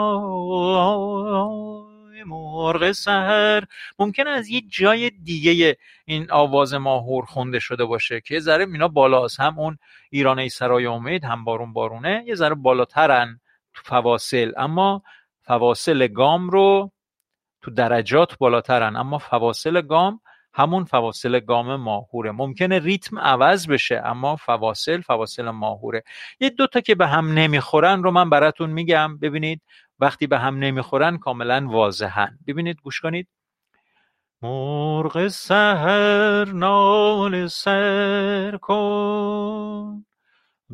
مرغ 2.25 2.91
سهر 2.91 3.63
ممکن 3.99 4.27
از 4.27 4.49
یه 4.49 4.61
جای 4.61 5.09
دیگه 5.09 5.77
این 6.05 6.31
آواز 6.31 6.73
ماهور 6.73 7.25
خونده 7.25 7.59
شده 7.59 7.85
باشه 7.85 8.21
که 8.21 8.33
یه 8.33 8.39
ذره 8.39 8.67
اینا 8.71 8.87
بالاست. 8.87 9.39
هم 9.39 9.59
اون 9.59 9.77
ایرانی 10.09 10.49
سرای 10.49 10.85
امید 10.85 11.23
هم 11.23 11.43
بارون 11.43 11.73
بارونه 11.73 12.23
یه 12.27 12.35
ذره 12.35 12.55
بالاترن 12.55 13.39
تو 13.73 13.81
فواصل. 13.85 14.51
اما 14.57 15.03
فواصل 15.41 16.07
گام 16.07 16.49
رو 16.49 16.91
تو 17.65 17.71
درجات 17.71 18.37
بالاترن. 18.37 18.95
اما 18.95 19.17
فواصل 19.17 19.81
گام 19.81 20.19
همون 20.53 20.83
فواصل 20.83 21.39
گام 21.39 21.75
ماهوره. 21.75 22.31
ممکنه 22.31 22.79
ریتم 22.79 23.19
عوض 23.19 23.67
بشه 23.67 24.01
اما 24.05 24.35
فواصل 24.35 25.01
فواصل 25.01 25.49
ماهوره. 25.49 26.03
یه 26.39 26.49
دوتا 26.49 26.81
که 26.81 26.95
به 26.95 27.07
هم 27.07 27.33
نمی‌خورن 27.33 28.03
رو 28.03 28.11
من 28.11 28.29
براتون 28.29 28.69
میگم. 28.69 29.17
ببینید 29.17 29.61
وقتی 29.99 30.27
به 30.27 30.39
هم 30.39 30.57
نمی‌خورن 30.57 31.17
کاملا 31.17 31.67
واضحن. 31.67 32.39
ببینید 32.47 32.81
گوش 32.83 32.99
کنید. 32.99 33.27
مرغ 34.41 35.27
سهر 35.27 36.45
نال 36.45 37.47
سر 37.47 38.57
کن. 38.61 40.05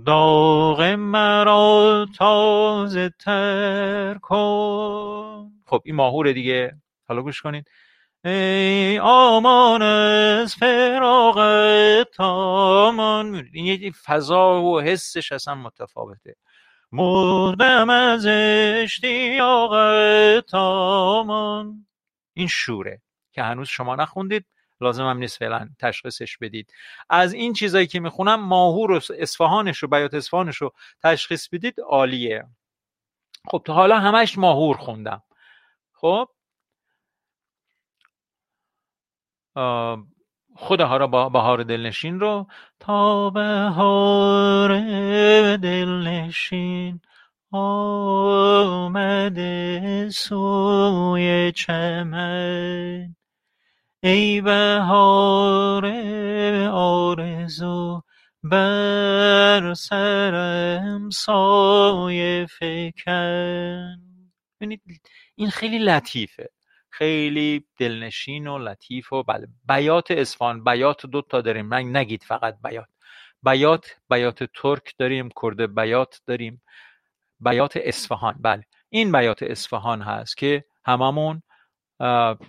داغ 0.06 0.82
مرا 0.84 2.08
تازه 2.18 3.10
تر 3.20 4.18
کن. 4.22 5.52
خب 5.72 5.82
این 5.86 5.95
ماهوره 5.95 6.34
دیگه. 6.34 6.76
حالا 7.07 7.22
گوش 7.22 7.41
کنید 7.41 7.72
ای 8.26 8.99
آمان 8.99 9.82
از 9.82 10.55
فراغت 10.55 12.11
تامان. 12.11 13.49
این 13.53 13.65
یه 13.65 13.91
فضا 13.91 14.61
و 14.61 14.82
حسش 14.82 15.32
اصلا 15.32 15.55
متفاوته. 15.55 16.36
مردم 16.91 17.89
از 17.89 18.26
اشتیاقت 18.84 20.45
تامان. 20.45 21.88
این 22.34 22.47
شوره 22.47 23.01
که 23.32 23.43
هنوز 23.43 23.67
شما 23.67 23.95
نخوندید. 23.95 24.45
لازم 24.82 25.05
هم 25.05 25.17
نیست 25.17 25.38
فعلا 25.38 25.69
تشخیصش 25.80 26.38
بدید. 26.38 26.74
از 27.09 27.34
این 27.34 27.53
چیزایی 27.53 27.88
که 27.88 27.99
می‌خونم 27.99 28.41
ماهور 28.41 28.91
و 28.91 28.99
اصفهانش 29.19 29.84
و 29.84 29.88
بیات 29.88 30.13
اصفهانش 30.13 30.57
رو 30.57 30.74
تشخیص 31.03 31.49
بدید 31.49 31.76
عالیه. 31.88 32.43
خب 33.47 33.61
تا 33.65 33.74
حالا 33.74 33.99
همش 33.99 34.38
ماهور 34.38 34.78
خوندم. 34.78 35.24
خب؟ 36.02 36.28
آه، 39.56 40.08
خودها 40.56 40.97
را 40.97 41.08
با 41.08 41.30
بهار 41.30 41.64
دلنشین 41.64 42.20
رو. 42.20 42.47
تا 42.80 43.30
بهار 43.30 44.78
دلنشین 45.58 47.02
آمده 47.52 48.80
سوی 50.12 51.52
چمن. 51.56 53.16
ای 54.04 54.41
بهار 54.41 55.86
آرزو 56.74 58.02
بر 58.43 59.74
سرم 59.74 61.10
سایه 61.10 62.47
ببینید 64.62 64.82
این 65.42 65.50
خیلی 65.50 65.80
لطیفه. 65.80 66.50
خیلی 66.89 67.66
دلنشین 67.78 68.48
و 68.48 68.58
لطیف 68.58 69.14
و 69.14 69.24
بله. 69.24 69.48
بیات 69.68 70.12
اصفهان 70.12 70.64
بیات 70.64 71.06
دو 71.06 71.22
تا 71.22 71.42
داریم. 71.42 71.66
من 71.66 71.96
نگید 71.96 72.24
فقط 72.24 72.58
بیات. 72.64 72.88
بیات 73.44 73.96
بیات 74.10 74.44
ترک 74.44 74.94
داریم 74.98 75.30
کرد 75.42 75.76
بیات 75.76 76.22
داریم. 76.26 76.62
بیات 77.39 77.78
اصفهان 77.78 78.36
بله. 78.39 78.66
این 78.89 79.12
بیات 79.12 79.44
اصفهان 79.44 80.02
هست 80.02 80.38
که 80.38 80.66
هممون 80.86 81.44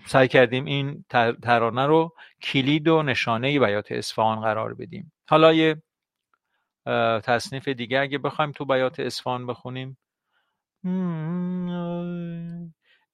سعی 0.06 0.28
کردیم 0.28 0.64
این 0.64 1.04
تر- 1.08 1.36
ترانه 1.42 1.86
رو 1.86 2.14
کلید 2.42 2.88
و 2.88 3.02
نشانه 3.02 3.60
بیات 3.60 3.92
اصفهان 3.92 4.40
قرار 4.40 4.74
بدیم. 4.74 5.12
حالا 5.28 5.52
یه 5.52 5.82
تصنیف 7.22 7.68
دیگه 7.68 8.00
اگه 8.00 8.18
بخوایم 8.18 8.52
تو 8.52 8.64
بیات 8.64 9.00
اصفهان 9.00 9.46
بخونیم. 9.46 9.98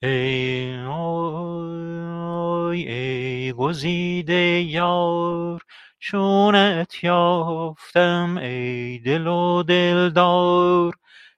ای 0.03 0.77
آی 0.87 2.83
ای 2.89 3.53
گزیده 3.53 4.35
یار 4.63 5.63
چونت 6.01 7.05
یافتم 7.05 8.39
ای 8.43 8.99
دل 8.99 9.27
و 9.27 9.63
دلدار. 9.63 10.95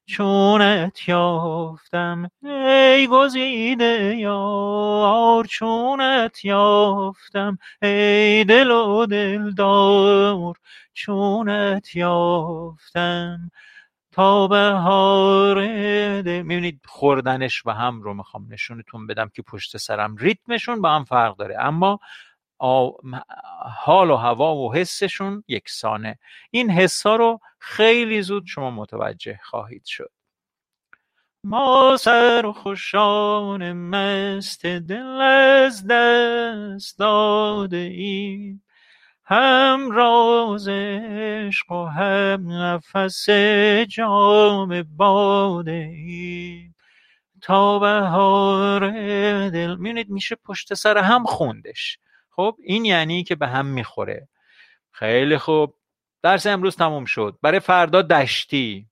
چونت 0.06 1.08
یافتم 1.08 2.30
ای 2.42 3.06
گزیده 3.06 4.16
یار 4.18 5.44
چونت 5.46 6.44
یافتم 6.44 7.58
ای 7.82 8.44
دل 8.44 8.70
و 8.70 9.06
دلدار. 9.06 10.56
چونت 10.94 11.96
یافتم 11.96 13.50
تا 14.12 14.46
بهار 14.46 15.66
می‌بینید 16.42 16.80
خوردنش 16.86 17.62
به 17.62 17.74
هم 17.74 18.02
رو 18.02 18.14
می‌خوام 18.14 18.46
نشونتون 18.50 19.06
بدم 19.06 19.28
که 19.28 19.42
پشت 19.42 19.76
سرم 19.76 20.16
ریتمشون 20.16 20.82
با 20.82 20.90
هم 20.90 21.04
فرق 21.04 21.36
داره. 21.36 21.56
اما 21.60 22.00
حال 23.76 24.10
و 24.10 24.16
هوا 24.16 24.56
و 24.56 24.74
حسشون 24.74 25.44
یکسانه. 25.48 26.18
این 26.50 26.70
حس 26.70 27.06
ها 27.06 27.16
رو 27.16 27.40
خیلی 27.58 28.22
زود 28.22 28.46
شما 28.46 28.70
متوجه 28.70 29.40
خواهید 29.42 29.84
شد. 29.84 30.10
ما 31.44 31.96
سر 31.96 32.52
خوشان 32.52 33.72
مست 33.72 34.66
دل 34.66 35.20
از 35.20 35.86
دست 35.86 36.98
داده 36.98 37.76
ایم. 37.76 38.62
هم 39.30 39.90
راز 39.90 40.68
عشق 40.68 41.72
و 41.72 41.84
هم 41.84 42.52
نفس 42.52 43.30
جام 43.88 44.82
باده 44.82 45.90
ایم 45.94 46.74
تا 47.42 47.78
بهار 47.78 48.90
دل 49.50 49.76
می‌بینید 49.76 50.10
میشه 50.10 50.34
پشت 50.34 50.74
سر 50.74 50.98
هم 50.98 51.24
خوندش. 51.24 51.98
خب 52.30 52.56
این 52.62 52.84
یعنی 52.84 53.24
که 53.24 53.34
به 53.34 53.46
هم 53.46 53.66
می‌خوره. 53.66 54.28
خیلی 54.90 55.38
خوب. 55.38 55.74
درس 56.22 56.46
امروز 56.46 56.76
تموم 56.76 57.04
شد. 57.04 57.38
برای 57.42 57.60
فردا 57.60 58.02
دشتی. 58.02 58.88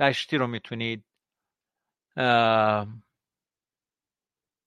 دشتی 0.00 0.36
رو 0.38 0.46
می‌تونید 0.46 1.04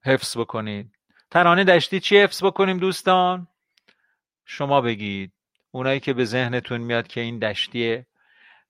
حفظ 0.05 0.37
بکنید. 0.37 0.95
ترانه 1.31 1.63
دشتی 1.63 1.99
چی 1.99 2.17
حفظ 2.17 2.43
بکنیم 2.43 2.77
دوستان؟ 2.77 3.47
شما 4.51 4.81
بگید. 4.81 5.31
اونایی 5.71 5.99
که 5.99 6.13
به 6.13 6.25
ذهنتون 6.25 6.81
میاد 6.81 7.07
که 7.07 7.21
این 7.21 7.39
دشتی 7.39 8.05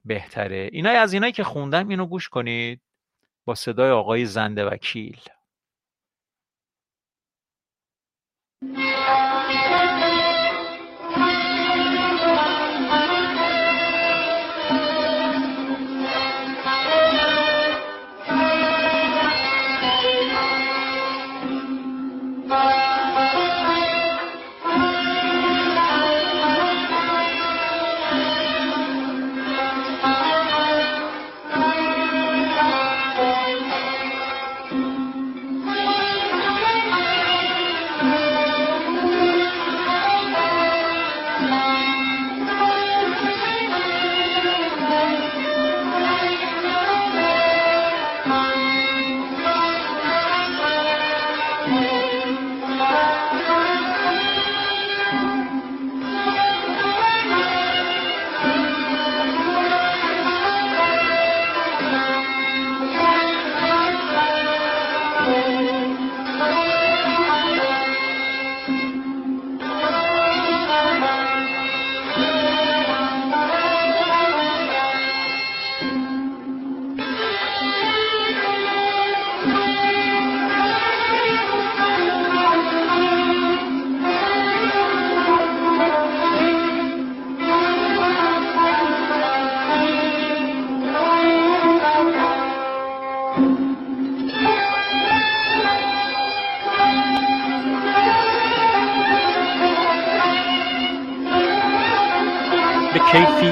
بهتره. 0.05 0.69
اینای 0.71 0.95
از 0.95 1.13
اینایی 1.13 1.33
که 1.33 1.43
خوندم 1.43 1.87
اینو 1.87 2.05
گوش 2.05 2.29
کنید. 2.29 2.81
با 3.45 3.55
صدای 3.55 3.91
آقای 3.91 4.25
زنده 4.25 4.65
وکیل. 4.65 5.19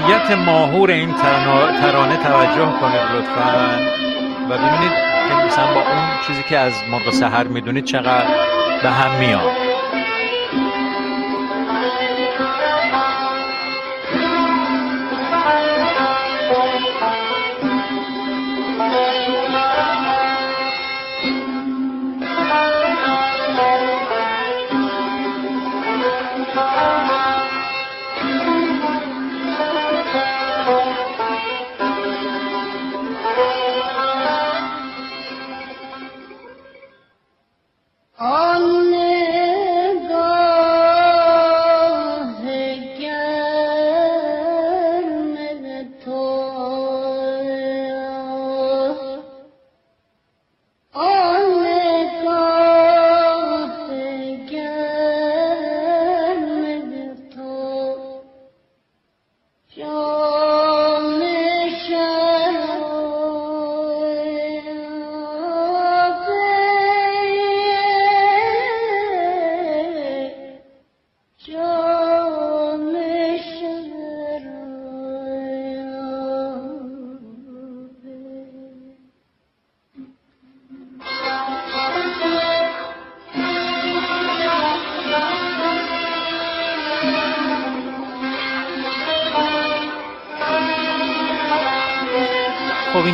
کیفیت 0.07 0.31
ماهور 0.31 0.91
این 0.91 1.13
ترانه 1.13 2.17
توجه 2.17 2.79
کنید 2.81 3.01
لطفا. 3.15 3.79
و 4.49 4.57
ببینید 4.57 4.91
که 5.29 5.45
مثلا 5.45 5.73
با 5.73 5.81
اون 5.81 6.21
چیزی 6.27 6.43
که 6.43 6.57
از 6.57 6.73
مرغ 6.91 7.09
سهر 7.09 7.43
می‌دونید 7.43 7.85
چقدر 7.85 8.27
به 8.83 8.89
هم 8.89 9.19
میاد. 9.19 9.66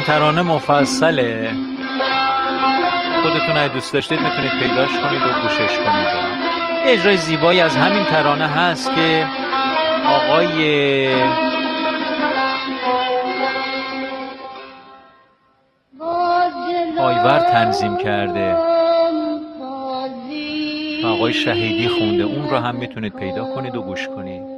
ترانه 0.03 0.41
مفصله. 0.41 1.51
خودتون 3.23 3.57
اگه 3.57 3.73
دوست 3.73 3.93
داشتید 3.93 4.19
می‌تونید 4.19 4.51
پیداش 4.51 4.89
کنید 4.89 5.21
و 5.21 5.41
گوشش 5.41 5.77
کنید. 5.77 6.07
اجرای 6.85 7.17
زیبایی 7.17 7.59
از 7.59 7.75
همین 7.75 8.03
ترانه 8.03 8.47
هست 8.47 8.95
که 8.95 9.27
آقای 10.07 11.13
آیور 16.99 17.39
تنظیم 17.39 17.97
کرده. 17.97 18.57
آقای 21.05 21.33
شهیدی 21.33 21.87
خونده. 21.87 22.23
اون 22.23 22.49
رو 22.49 22.57
هم 22.57 22.75
می‌تونید 22.75 23.15
پیدا 23.15 23.45
کنید 23.45 23.75
و 23.75 23.81
گوش 23.81 24.07
کنید. 24.07 24.52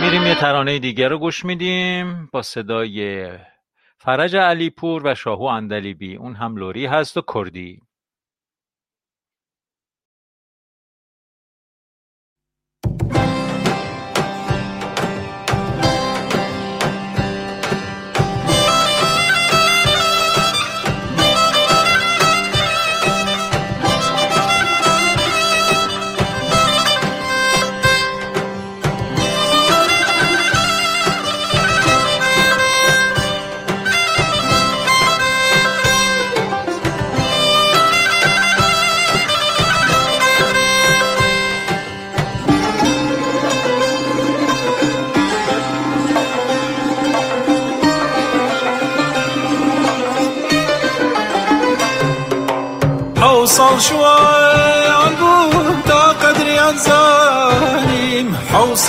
میریم 0.00 0.22
یه 0.22 0.34
ترانه 0.34 0.78
دیگه 0.78 1.08
رو 1.08 1.18
گوش 1.18 1.44
میدیم 1.44 2.28
با 2.32 2.42
صدای 2.42 3.28
فرج 3.98 4.36
علیپور 4.36 5.02
و 5.04 5.14
شاهو 5.14 5.42
اندلیبی. 5.42 6.16
اون 6.16 6.34
هم 6.34 6.56
لوری 6.56 6.86
هست 6.86 7.16
و 7.16 7.22
کردی. 7.34 7.80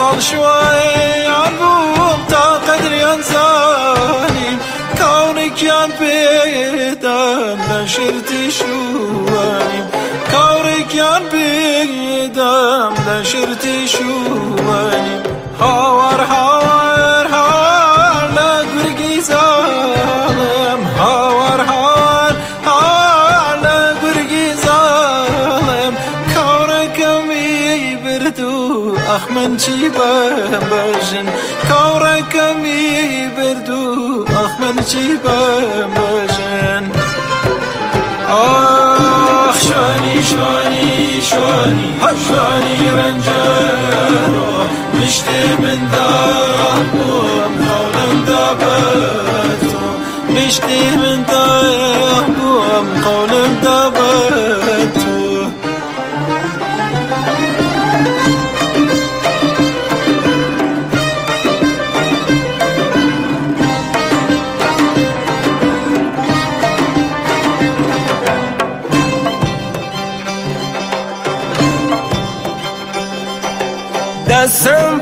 وصل 0.02 0.22
شوي 0.22 1.26
عقوب 1.28 2.20
تا 2.30 2.39
قدر 2.68 2.93
ينساني 2.93 4.58
كونك 4.97 5.64
يا 5.64 5.86
بيت 5.99 7.06
ما 7.70 7.86
شرتي 7.88 8.52
شواني 8.52 9.82
كونك 10.32 10.95
يا 10.95 11.20
بيت 11.32 12.38
ما 13.06 13.24
شرتي 13.24 13.88
شواني 13.88 15.24
هوار 15.62 16.22
اخ 29.51 29.51
من 29.51 29.57
چی 29.57 29.89
بجن 29.89 31.27
كوركم 31.69 32.64
يبردو 32.64 34.25
اخ 34.25 34.61
من 34.61 34.85
چی 34.85 35.19
بجن 35.25 36.91
آخ 38.31 39.61
شانی 39.61 40.23
شانی 40.23 41.21
شانی 41.31 41.95
شانی 42.29 42.91
رنجارو 42.97 44.47
مشتی 44.95 45.43
من 45.62 45.81
دارم 45.93 46.91
قولم 46.93 48.25
دابتو 48.27 49.87
مشتی 50.31 50.91
من 50.97 51.23
دارم 51.23 52.35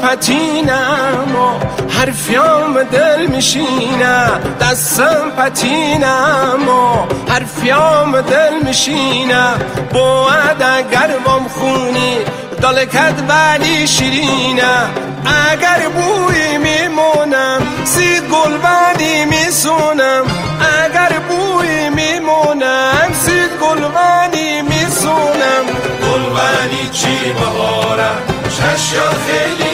پتینم 0.09 1.35
و 1.35 1.59
حرفیام 1.89 2.83
دل 2.83 3.25
میشینه. 3.25 4.27
دستم 4.61 5.31
پتینم 5.37 6.69
و 6.69 7.05
حرفیام 7.31 8.21
دل 8.21 8.53
میشینه. 8.65 9.53
بود 9.93 10.63
اگر 10.63 11.15
وام 11.25 11.47
خونی 11.47 12.17
دلکت 12.61 13.13
ولی 13.29 13.87
شیرینه. 13.87 14.77
اگر 15.51 15.89
بوی 15.89 16.57
میمونم 16.57 17.61
سید 17.83 18.23
گل 18.23 18.53
ولی 18.63 19.25
میسونم. 19.25 20.23
اگر 20.83 21.19
بوی 21.29 21.89
میمونم 21.89 23.09
سید 23.13 23.51
گل 23.61 23.83
ولی 23.83 24.61
میسونم. 24.61 25.65
گل 26.01 26.21
ولی 26.21 26.89
چی 26.91 27.33
بهارم؟ 27.33 28.39
چشم 28.59 29.15
خیلی 29.27 29.68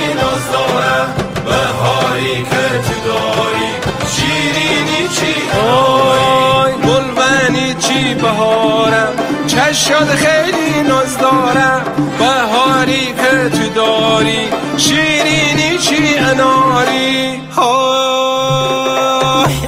دارم 0.51 1.07
بهاری 1.45 2.35
که 2.43 2.65
تو 2.85 2.95
داری. 3.07 3.69
شیرینی 4.15 5.07
چی؟ 5.15 5.33
داری 5.55 6.73
گلبنی 6.73 7.73
چی 7.79 8.13
بهارم؟ 8.13 9.13
چشم 9.47 10.05
خیلی 10.05 10.81
ناز 10.87 11.17
دارم. 11.17 11.81
بهاری 12.19 13.05
که 13.05 13.49
تو 13.57 13.69
داری. 13.75 14.49
شیرینی 14.77 15.77
چی 15.77 16.17
اناری؟ 16.17 17.41
های 17.55 18.15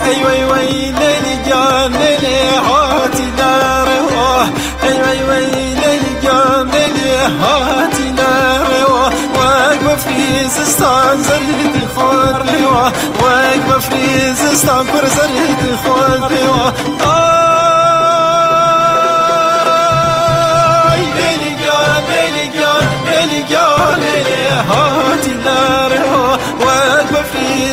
ای 0.05 0.15
وی 0.23 0.43
وی 0.51 0.71
لیلی 0.91 1.35
جان 1.49 1.91
لیلی 1.93 2.37
هاتی 2.67 3.31
داره 3.37 3.99
ای 4.83 4.89
وی 5.01 5.19
وی 5.29 5.45
لیلی 5.55 6.13
جان 6.23 6.65
لیلی 6.71 7.09
هاتی 7.41 7.86
واقفة 9.87 10.09
في 10.11 10.49
زستان 10.49 11.23
زرد 11.23 11.87
خور 11.95 12.43
لوا. 12.43 12.89
واقفة 13.23 13.79
في 13.79 14.33
زستان 14.33 14.85
بر 14.85 15.07
زرد 15.07 15.77
خور 15.83 16.29
لوا. 16.29 16.71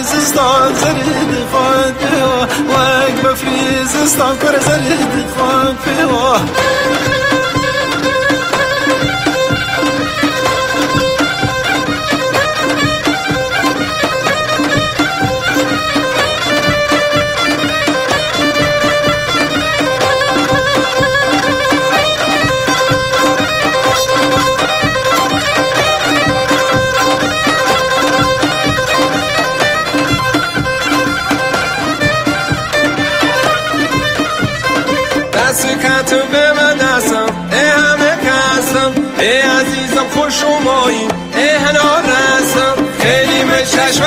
زستان 0.03 0.75
زرد 0.75 1.47
خان 1.53 1.95
فيها 1.99 2.49
واقفة 2.69 3.35
في 3.35 3.85
زستان 3.85 4.37
كرة 4.43 4.59
زرد 4.59 5.27
خان 5.39 5.77
فيها 5.85 7.24
کتو 36.15 36.27
به 36.33 36.53
من 36.53 36.77
دستم 36.77 37.27
ای 37.53 37.69
همه 37.69 38.17
کسم 38.27 38.93
ای 39.19 39.41
عزیزم 39.41 40.07
خوش 40.15 40.43
اومایی. 40.45 41.09
ای 41.37 41.49
هنا 41.49 41.99
رسم 42.01 42.75
خیلی 43.01 43.45
به 43.45 43.67
چشم 43.67 44.03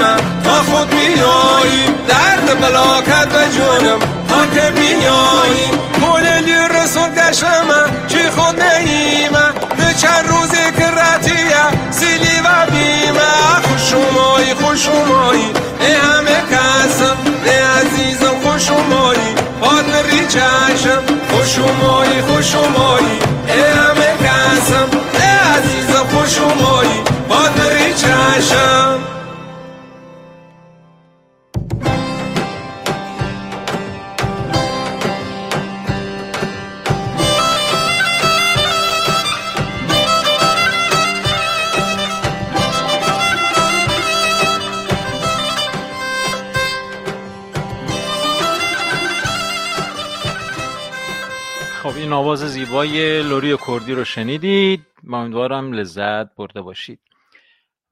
من. 0.00 0.16
تا 0.44 0.62
خود 0.62 0.90
بیایی 0.90 1.84
درد 2.08 2.60
بلاکت 2.60 3.28
به 3.28 3.44
جونم. 3.56 3.98
تا 4.28 4.46
که 4.54 4.70
بیایی 4.70 5.70
مولی 6.00 6.54
رسول 6.70 7.08
دشم 7.08 7.66
من. 7.68 8.08
چی 8.08 8.30
خود 8.36 8.62
نیمه 8.62 9.46
به 9.76 9.94
چند 9.98 10.28
روزی 10.28 10.72
که 10.78 10.86
رتیه 10.86 11.90
سیلی 11.90 12.40
و 12.40 12.70
بیمه 12.70 13.32
خوش 13.62 13.92
اومایی 13.94 14.54
خوش 14.54 14.88
اومایی. 14.88 15.50
ای 15.80 15.92
همه 15.92 16.42
کسم 16.50 17.16
ای 17.44 17.58
عزیزم 18.02 18.34
خوش 18.42 18.70
اومایی 18.70 19.34
باد 19.60 19.86
بری 19.86 20.26
چشم 20.26 21.02
خوش 21.30 21.58
اومایی 21.58 22.22
خوش 22.22 22.54
اومایی 22.54 23.18
ای 23.46 23.62
همه 23.62 24.10
کسم 24.24 24.88
ای 25.14 25.58
عزیزم 25.58 26.06
خوش 26.18 26.38
آواز 52.32 52.52
زیبای 52.52 53.22
لوری 53.22 53.56
کردی 53.66 53.94
رو 53.94 54.04
شنیدید. 54.04 54.86
امیدوارم 55.12 55.72
لذت 55.72 56.34
برده 56.34 56.62
باشید. 56.62 57.00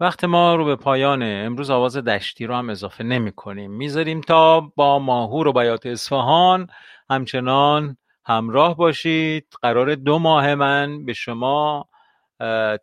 وقت 0.00 0.24
ما 0.24 0.54
رو 0.54 0.64
به 0.64 0.76
پایانه. 0.76 1.42
امروز 1.46 1.70
آواز 1.70 1.96
دشتی 1.96 2.46
رو 2.46 2.54
هم 2.54 2.70
اضافه 2.70 3.04
نمی 3.04 3.32
کنیم. 3.32 3.70
می‌ذاریم 3.70 4.20
تا 4.20 4.60
با 4.60 4.98
ماهور 4.98 5.48
و 5.48 5.52
بیات 5.52 5.86
اصفهان 5.86 6.66
همچنان 7.10 7.96
همراه 8.24 8.76
باشید. 8.76 9.46
قرار 9.62 9.94
دو 9.94 10.18
ماه 10.18 10.54
من 10.54 11.04
به 11.04 11.12
شما 11.12 11.88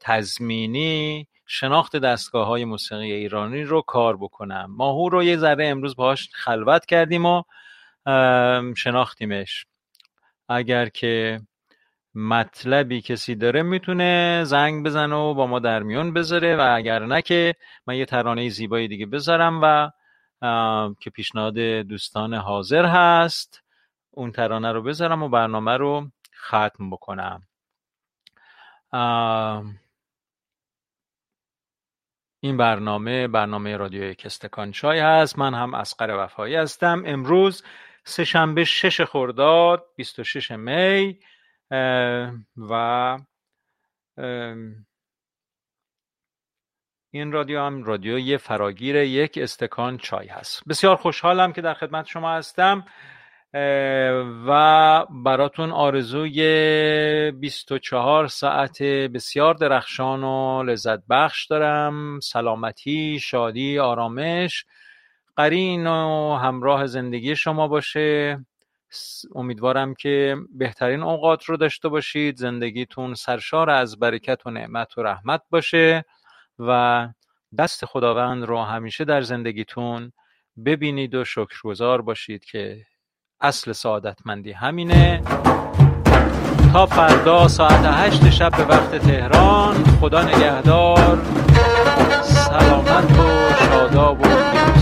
تزمینی 0.02 1.28
شناخت 1.46 1.96
دستگاه 1.96 2.48
های 2.48 2.66
موسیقی 2.66 3.12
ایرانی 3.12 3.64
رو 3.64 3.82
کار 3.82 4.18
بکنم. 4.18 4.66
ماهور 4.78 5.12
رو 5.12 5.24
یه 5.24 5.38
ذره 5.38 5.68
امروز 5.68 5.96
باهاش 5.96 6.30
خلوت 6.34 6.86
کردیم 6.86 7.26
و 7.26 7.44
شناختیمش. 8.76 9.66
اگر 10.50 10.90
که 10.90 11.42
مطلبی 12.16 13.02
کسی 13.02 13.36
داره 13.36 13.62
می‌تونه 13.62 14.42
زنگ 14.46 14.86
بزنه 14.86 15.16
و 15.16 15.34
با 15.34 15.48
ما 15.48 15.60
در 15.60 15.84
میون 15.84 16.14
بذاره 16.14 16.56
و 16.56 16.74
اگر 16.76 17.06
نه 17.06 17.22
که 17.22 17.56
من 17.88 17.96
یه 17.96 18.06
ترانه 18.06 18.50
زیبایی 18.50 18.88
دیگه 18.88 19.06
بذارم 19.06 19.60
و 19.64 19.92
که 21.00 21.10
پیشنهاد 21.10 21.58
دوستان 21.60 22.34
حاضر 22.34 22.86
هست 22.86 23.64
اون 24.12 24.32
ترانه 24.32 24.72
رو 24.72 24.82
بذارم 24.82 25.24
و 25.24 25.30
برنامه 25.30 25.78
رو 25.78 26.08
ختم 26.36 26.90
بکنم. 26.90 27.44
این 32.40 32.58
برنامه 32.58 33.28
برنامه 33.28 33.78
رادیو 33.78 34.14
کستکان 34.14 34.72
چای 34.72 35.00
هست. 35.00 35.40
من 35.40 35.54
هم 35.54 35.74
اسقر 35.74 36.24
وفایی 36.24 36.56
هستم. 36.56 37.04
امروز 37.06 37.64
سهشنبه 38.08 38.64
شش 38.64 39.02
خرداد 39.02 39.86
26 39.96 40.52
می 40.52 41.20
و 42.58 43.18
این 47.12 47.32
رادیو 47.32 47.62
هم 47.62 47.84
رادیوی 47.84 48.38
فراگیر 48.38 48.96
یک 48.96 49.40
استکان 49.42 49.98
چای 49.98 50.28
هست. 50.28 50.64
بسیار 50.70 50.96
خوشحالم 50.96 51.54
که 51.54 51.62
در 51.62 51.74
خدمت 51.74 52.06
شما 52.06 52.34
هستم 52.34 52.86
و 54.48 55.06
براتون 55.10 55.72
آرزوی 55.72 56.42
24 57.32 58.28
ساعت 58.28 58.84
بسیار 58.84 59.54
درخشان 59.54 60.24
و 60.24 60.64
لذت 60.64 61.00
بخش 61.10 61.46
دارم. 61.46 62.20
سلامتی، 62.20 63.20
شادی، 63.20 63.80
آرامش. 63.80 64.66
قرین 65.38 65.88
و 65.88 66.36
همراه 66.36 66.88
زندگی 66.88 67.36
شما 67.36 67.68
باشه. 67.68 68.46
امیدوارم 69.36 69.94
که 69.94 70.36
بهترین 70.52 71.04
اوقات 71.04 71.46
رو 71.46 71.58
داشته 71.58 71.90
باشید. 71.90 72.38
زندگیتون 72.38 73.14
سرشار 73.14 73.70
از 73.70 74.00
برکت 74.00 74.48
و 74.48 74.52
نعمت 74.52 74.98
و 74.98 75.04
رحمت 75.04 75.42
باشه 75.50 76.06
و 76.60 77.08
دست 77.58 77.86
خداوند 77.86 78.44
رو 78.44 78.64
همیشه 78.64 79.06
در 79.06 79.22
زندگیتون 79.22 80.12
ببینید 80.66 81.16
و 81.16 81.26
شکرگزار 81.26 82.02
باشید 82.02 82.46
که 82.46 82.86
اصل 83.42 83.72
سعادتمندی 83.72 84.52
همینه. 84.52 85.22
تا 86.74 86.86
فردا 86.86 87.48
ساعت 87.48 87.86
هشت 87.86 88.30
شب 88.30 88.52
به 88.58 88.64
وقت 88.64 88.96
تهران 88.96 89.84
خدا 90.02 90.24
نگهدار 90.24 91.22
سلامت 92.24 93.20
و 93.20 93.54
شاداب 93.66 94.22
و 94.22 94.77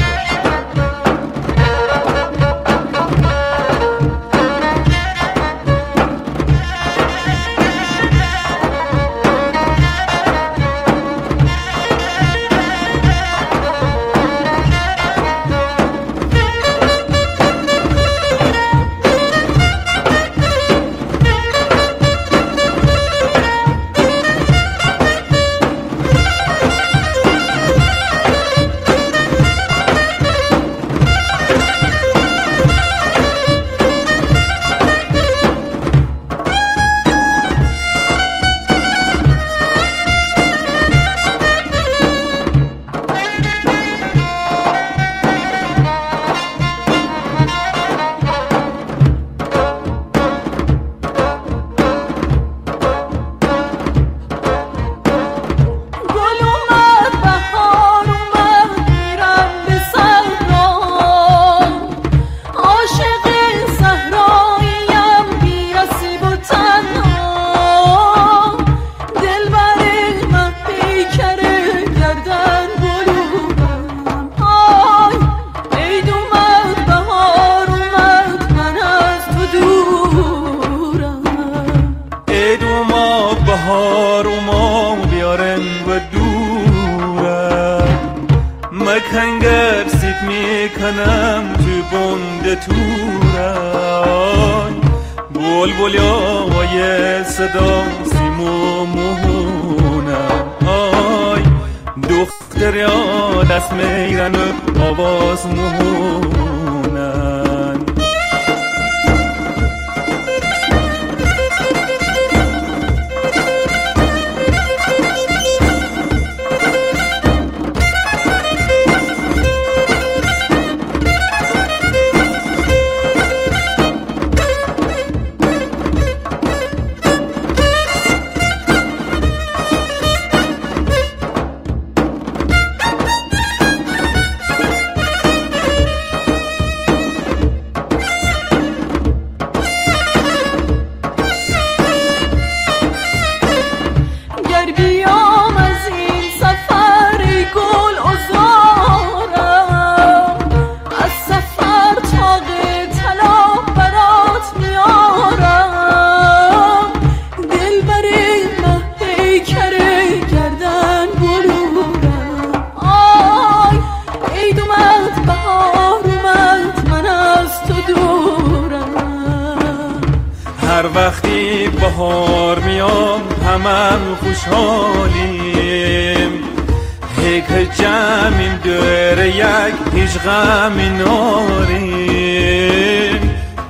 غمیناریم 180.25 181.75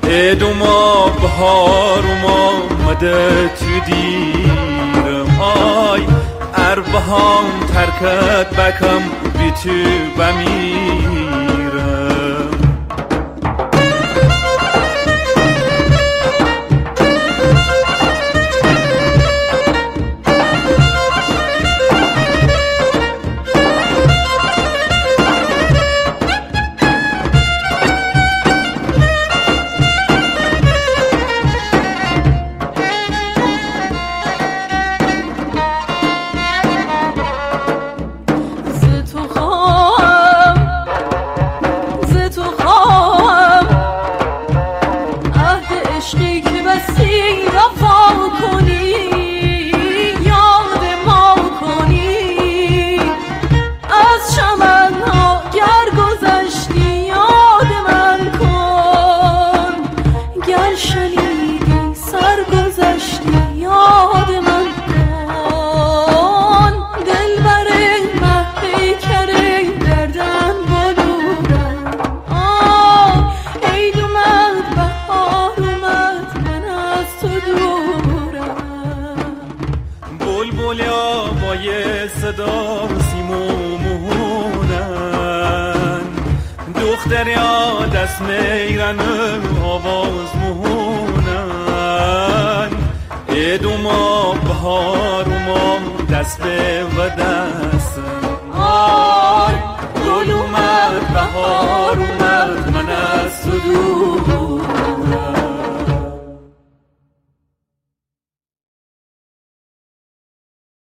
دم 0.02 0.54
ما 0.54 1.06
مده 2.88 3.50
تو 3.60 3.80
دیرم 3.86 5.42
آی 5.42 6.02
اربهام 6.54 7.46
ترکت 7.74 8.50
بکم 8.56 9.02
بی 9.38 9.52
تو 9.52 9.70
بمیرم 10.18 11.25